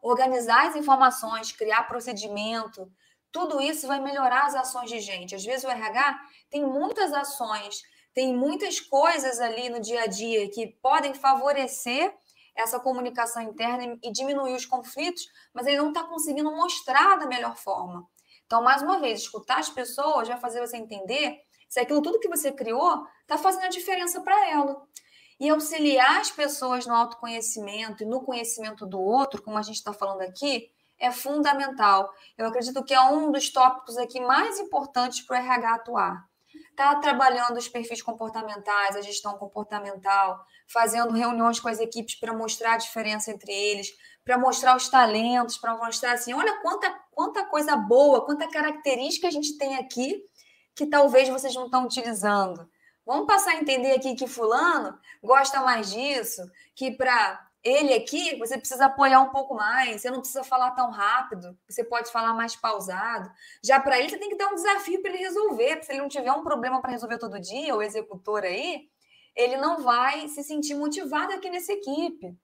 Organizar 0.00 0.68
as 0.68 0.76
informações, 0.76 1.50
criar 1.50 1.84
procedimento, 1.84 2.88
tudo 3.32 3.60
isso 3.60 3.88
vai 3.88 3.98
melhorar 3.98 4.44
as 4.44 4.54
ações 4.54 4.90
de 4.90 5.00
gente. 5.00 5.34
Às 5.34 5.44
vezes 5.44 5.64
o 5.64 5.70
RH 5.70 6.20
tem 6.50 6.64
muitas 6.64 7.12
ações, 7.12 7.82
tem 8.14 8.36
muitas 8.36 8.78
coisas 8.78 9.40
ali 9.40 9.70
no 9.70 9.80
dia 9.80 10.02
a 10.02 10.06
dia 10.06 10.48
que 10.50 10.66
podem 10.82 11.14
favorecer 11.14 12.14
essa 12.54 12.78
comunicação 12.78 13.42
interna 13.42 13.98
e 14.02 14.12
diminuir 14.12 14.54
os 14.54 14.66
conflitos, 14.66 15.22
mas 15.52 15.66
ele 15.66 15.78
não 15.78 15.88
está 15.88 16.04
conseguindo 16.04 16.50
mostrar 16.50 17.16
da 17.16 17.26
melhor 17.26 17.56
forma. 17.56 18.06
Então, 18.46 18.62
mais 18.62 18.82
uma 18.82 19.00
vez, 19.00 19.20
escutar 19.20 19.58
as 19.58 19.70
pessoas 19.70 20.28
vai 20.28 20.38
fazer 20.38 20.60
você 20.60 20.76
entender 20.76 21.40
se 21.68 21.80
aquilo 21.80 22.02
tudo 22.02 22.20
que 22.20 22.28
você 22.28 22.52
criou 22.52 23.06
está 23.22 23.38
fazendo 23.38 23.64
a 23.64 23.68
diferença 23.68 24.20
para 24.20 24.50
ela. 24.50 24.82
E 25.40 25.48
auxiliar 25.48 26.20
as 26.20 26.30
pessoas 26.30 26.86
no 26.86 26.94
autoconhecimento 26.94 28.02
e 28.02 28.06
no 28.06 28.22
conhecimento 28.22 28.86
do 28.86 29.00
outro, 29.00 29.42
como 29.42 29.56
a 29.56 29.62
gente 29.62 29.76
está 29.76 29.92
falando 29.92 30.20
aqui, 30.20 30.70
é 30.98 31.10
fundamental. 31.10 32.12
Eu 32.36 32.46
acredito 32.46 32.84
que 32.84 32.94
é 32.94 33.00
um 33.00 33.32
dos 33.32 33.50
tópicos 33.50 33.96
aqui 33.96 34.20
mais 34.20 34.60
importantes 34.60 35.22
para 35.22 35.40
o 35.40 35.42
RH 35.42 35.74
atuar. 35.74 36.31
Está 36.72 36.96
trabalhando 36.96 37.58
os 37.58 37.68
perfis 37.68 38.00
comportamentais, 38.00 38.96
a 38.96 39.02
gestão 39.02 39.36
comportamental, 39.36 40.42
fazendo 40.66 41.12
reuniões 41.12 41.60
com 41.60 41.68
as 41.68 41.78
equipes 41.78 42.14
para 42.14 42.32
mostrar 42.32 42.74
a 42.74 42.78
diferença 42.78 43.30
entre 43.30 43.52
eles, 43.52 43.88
para 44.24 44.38
mostrar 44.38 44.74
os 44.74 44.88
talentos, 44.88 45.58
para 45.58 45.76
mostrar 45.76 46.12
assim, 46.12 46.32
olha 46.32 46.60
quanta, 46.62 46.90
quanta 47.10 47.44
coisa 47.44 47.76
boa, 47.76 48.24
quanta 48.24 48.48
característica 48.48 49.28
a 49.28 49.30
gente 49.30 49.58
tem 49.58 49.76
aqui 49.76 50.24
que 50.74 50.86
talvez 50.86 51.28
vocês 51.28 51.54
não 51.54 51.66
estão 51.66 51.84
utilizando. 51.84 52.66
Vamos 53.04 53.26
passar 53.26 53.50
a 53.50 53.56
entender 53.56 53.92
aqui 53.92 54.14
que 54.14 54.26
fulano 54.26 54.98
gosta 55.22 55.60
mais 55.60 55.90
disso, 55.90 56.40
que 56.74 56.92
para 56.92 57.51
ele 57.64 57.94
aqui 57.94 58.36
você 58.38 58.58
precisa 58.58 58.86
apoiar 58.86 59.20
um 59.20 59.30
pouco 59.30 59.54
mais, 59.54 60.02
você 60.02 60.10
não 60.10 60.18
precisa 60.18 60.42
falar 60.42 60.72
tão 60.72 60.90
rápido, 60.90 61.56
você 61.68 61.84
pode 61.84 62.10
falar 62.10 62.34
mais 62.34 62.56
pausado. 62.56 63.30
Já 63.62 63.78
para 63.78 63.98
ele 63.98 64.08
você 64.08 64.18
tem 64.18 64.28
que 64.28 64.36
dar 64.36 64.48
um 64.48 64.54
desafio 64.54 65.00
para 65.00 65.12
ele 65.12 65.22
resolver, 65.22 65.76
porque 65.76 65.84
se 65.84 65.92
ele 65.92 66.00
não 66.00 66.08
tiver 66.08 66.32
um 66.32 66.42
problema 66.42 66.80
para 66.80 66.90
resolver 66.90 67.18
todo 67.18 67.40
dia, 67.40 67.76
o 67.76 67.82
executor 67.82 68.42
aí, 68.42 68.88
ele 69.36 69.56
não 69.56 69.82
vai 69.82 70.28
se 70.28 70.42
sentir 70.42 70.74
motivado 70.74 71.32
aqui 71.32 71.48
nessa 71.50 71.72
equipe. 71.72 72.36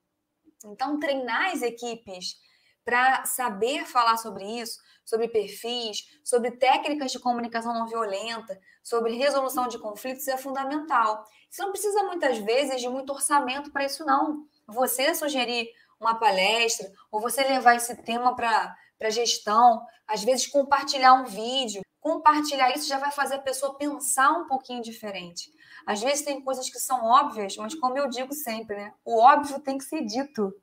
Então, 0.65 0.99
treinar 0.99 1.51
as 1.51 1.61
equipes 1.61 2.35
para 2.83 3.25
saber 3.25 3.85
falar 3.85 4.17
sobre 4.17 4.43
isso, 4.43 4.79
sobre 5.05 5.27
perfis, 5.27 6.03
sobre 6.23 6.51
técnicas 6.51 7.11
de 7.11 7.19
comunicação 7.19 7.73
não 7.73 7.87
violenta, 7.87 8.59
sobre 8.83 9.15
resolução 9.15 9.67
de 9.67 9.79
conflitos 9.79 10.27
é 10.27 10.37
fundamental. 10.37 11.25
Você 11.49 11.61
não 11.61 11.71
precisa 11.71 12.03
muitas 12.03 12.37
vezes 12.39 12.79
de 12.79 12.87
muito 12.89 13.11
orçamento 13.11 13.71
para 13.71 13.85
isso, 13.85 14.05
não. 14.05 14.45
Você 14.69 15.13
sugerir 15.13 15.69
uma 15.99 16.15
palestra 16.15 16.89
ou 17.11 17.19
você 17.19 17.43
levar 17.43 17.75
esse 17.75 17.95
tema 18.03 18.35
para 18.35 18.75
a 19.01 19.09
gestão, 19.09 19.85
às 20.07 20.23
vezes 20.23 20.47
compartilhar 20.47 21.13
um 21.13 21.25
vídeo. 21.25 21.81
Compartilhar 21.99 22.73
isso 22.73 22.87
já 22.87 22.97
vai 22.97 23.11
fazer 23.11 23.35
a 23.35 23.41
pessoa 23.41 23.77
pensar 23.77 24.31
um 24.31 24.47
pouquinho 24.47 24.81
diferente. 24.81 25.51
Às 25.85 26.01
vezes 26.01 26.23
tem 26.23 26.41
coisas 26.41 26.69
que 26.69 26.79
são 26.79 27.03
óbvias, 27.05 27.57
mas 27.57 27.75
como 27.75 27.97
eu 27.97 28.07
digo 28.07 28.33
sempre, 28.33 28.77
né? 28.77 28.93
O 29.03 29.19
óbvio 29.19 29.59
tem 29.59 29.77
que 29.77 29.83
ser 29.83 30.05
dito. 30.05 30.53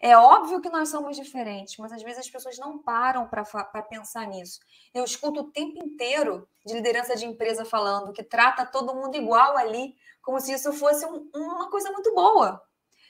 É 0.00 0.16
óbvio 0.16 0.60
que 0.60 0.68
nós 0.68 0.88
somos 0.88 1.16
diferentes, 1.16 1.76
mas 1.78 1.92
às 1.92 2.02
vezes 2.02 2.18
as 2.18 2.30
pessoas 2.30 2.58
não 2.58 2.78
param 2.78 3.28
para 3.28 3.82
pensar 3.82 4.26
nisso. 4.26 4.60
Eu 4.92 5.04
escuto 5.04 5.40
o 5.40 5.50
tempo 5.50 5.78
inteiro 5.78 6.48
de 6.64 6.74
liderança 6.74 7.16
de 7.16 7.24
empresa 7.24 7.64
falando 7.64 8.12
que 8.12 8.22
trata 8.22 8.66
todo 8.66 8.94
mundo 8.94 9.16
igual 9.16 9.56
ali, 9.56 9.94
como 10.22 10.40
se 10.40 10.52
isso 10.52 10.72
fosse 10.72 11.06
um, 11.06 11.28
uma 11.34 11.70
coisa 11.70 11.90
muito 11.92 12.12
boa. 12.14 12.60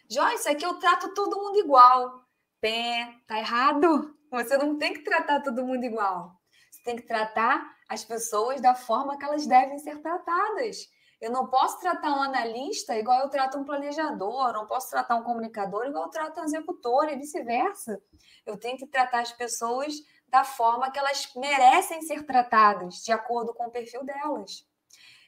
Joyce, 0.08 0.48
aqui 0.48 0.64
eu 0.64 0.74
trato 0.74 1.12
todo 1.14 1.36
mundo 1.36 1.58
igual. 1.58 2.24
Pé, 2.60 3.12
tá 3.26 3.38
errado. 3.38 4.16
Você 4.30 4.56
não 4.56 4.78
tem 4.78 4.94
que 4.94 5.02
tratar 5.02 5.40
todo 5.40 5.64
mundo 5.64 5.84
igual. 5.84 6.32
Você 6.70 6.82
tem 6.82 6.96
que 6.96 7.02
tratar 7.02 7.76
as 7.88 8.04
pessoas 8.04 8.60
da 8.60 8.74
forma 8.74 9.18
que 9.18 9.24
elas 9.24 9.46
devem 9.46 9.78
ser 9.78 10.00
tratadas. 10.00 10.88
Eu 11.20 11.30
não 11.30 11.48
posso 11.48 11.80
tratar 11.80 12.12
um 12.12 12.22
analista 12.22 12.96
igual 12.96 13.20
eu 13.20 13.30
trato 13.30 13.58
um 13.58 13.64
planejador, 13.64 14.52
não 14.52 14.66
posso 14.66 14.90
tratar 14.90 15.16
um 15.16 15.24
comunicador 15.24 15.86
igual 15.86 16.04
eu 16.04 16.10
trato 16.10 16.40
um 16.40 16.44
executor 16.44 17.08
e 17.08 17.16
vice-versa. 17.16 18.00
Eu 18.44 18.58
tenho 18.58 18.76
que 18.76 18.86
tratar 18.86 19.20
as 19.20 19.32
pessoas 19.32 19.94
da 20.28 20.44
forma 20.44 20.90
que 20.90 20.98
elas 20.98 21.32
merecem 21.34 22.02
ser 22.02 22.24
tratadas, 22.24 22.96
de 22.96 23.12
acordo 23.12 23.54
com 23.54 23.66
o 23.66 23.70
perfil 23.70 24.04
delas. 24.04 24.66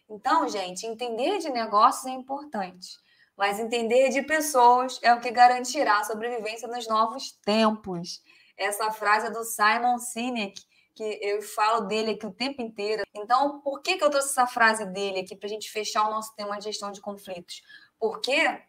Então, 0.09 0.49
gente, 0.49 0.87
entender 0.87 1.39
de 1.39 1.51
negócios 1.51 2.07
é 2.07 2.11
importante, 2.11 2.89
mas 3.39 3.61
entender 3.61 4.09
de 4.09 4.21
pessoas 4.23 4.99
é 5.01 5.15
o 5.15 5.21
que 5.21 5.31
garantirá 5.31 6.01
a 6.01 6.05
sobrevivência 6.05 6.67
nos 6.67 6.89
novos 6.89 7.39
tempos. 7.45 8.21
Essa 8.57 8.91
frase 8.91 9.29
é 9.29 9.31
do 9.31 9.45
Simon 9.45 9.97
Sinek, 9.99 10.61
que 10.93 11.21
eu 11.23 11.41
falo 11.41 11.83
dele 11.83 12.11
aqui 12.11 12.27
o 12.27 12.33
tempo 12.33 12.61
inteiro. 12.61 13.05
Então, 13.15 13.61
por 13.61 13.81
que, 13.81 13.97
que 13.97 14.03
eu 14.03 14.11
trouxe 14.11 14.31
essa 14.31 14.49
frase 14.49 14.85
dele 14.87 15.21
aqui 15.21 15.37
para 15.37 15.47
a 15.47 15.51
gente 15.51 15.71
fechar 15.71 16.09
o 16.09 16.11
nosso 16.11 16.35
tema 16.35 16.59
de 16.59 16.65
gestão 16.65 16.91
de 16.91 17.01
conflitos? 17.01 17.63
Porque 17.97 18.61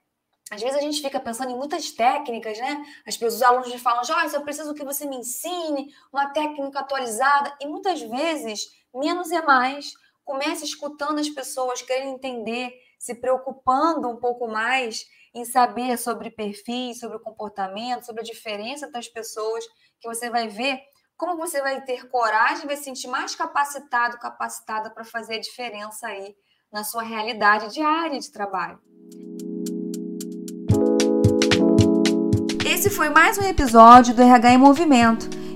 às 0.51 0.61
vezes 0.61 0.77
a 0.77 0.81
gente 0.81 1.01
fica 1.01 1.19
pensando 1.19 1.51
em 1.51 1.57
muitas 1.57 1.89
técnicas, 1.91 2.59
né? 2.59 2.85
As 3.07 3.17
pessoas, 3.17 3.35
os 3.35 3.41
alunos 3.41 3.81
falam, 3.81 4.03
Joyce, 4.03 4.35
eu 4.35 4.43
preciso 4.43 4.75
que 4.75 4.85
você 4.85 5.03
me 5.07 5.17
ensine 5.17 5.91
uma 6.13 6.27
técnica 6.27 6.79
atualizada. 6.81 7.55
E 7.59 7.67
muitas 7.67 8.01
vezes, 8.01 8.67
menos 8.93 9.31
é 9.31 9.41
mais. 9.41 9.93
Comece 10.23 10.63
escutando 10.63 11.19
as 11.19 11.29
pessoas, 11.29 11.81
querendo 11.81 12.13
entender, 12.13 12.71
se 12.99 13.15
preocupando 13.15 14.09
um 14.09 14.17
pouco 14.17 14.47
mais 14.47 15.05
em 15.33 15.45
saber 15.45 15.97
sobre 15.97 16.29
perfis, 16.29 16.99
sobre 16.99 17.15
o 17.17 17.21
comportamento, 17.21 18.05
sobre 18.05 18.21
a 18.21 18.25
diferença 18.25 18.91
das 18.91 19.07
pessoas, 19.07 19.65
que 19.99 20.07
você 20.07 20.29
vai 20.29 20.49
ver 20.49 20.81
como 21.15 21.37
você 21.37 21.61
vai 21.61 21.81
ter 21.81 22.07
coragem, 22.09 22.65
vai 22.65 22.77
se 22.77 22.83
sentir 22.83 23.07
mais 23.07 23.35
capacitado, 23.35 24.17
capacitada 24.19 24.89
para 24.89 25.03
fazer 25.03 25.35
a 25.35 25.41
diferença 25.41 26.07
aí 26.07 26.35
na 26.71 26.83
sua 26.83 27.03
realidade 27.03 27.73
diária 27.73 28.19
de 28.19 28.31
trabalho. 28.31 28.79
Esse 32.65 32.89
foi 32.89 33.09
mais 33.09 33.37
um 33.37 33.43
episódio 33.43 34.13
do 34.13 34.21
RH 34.21 34.53
em 34.53 34.57
Movimento. 34.57 35.27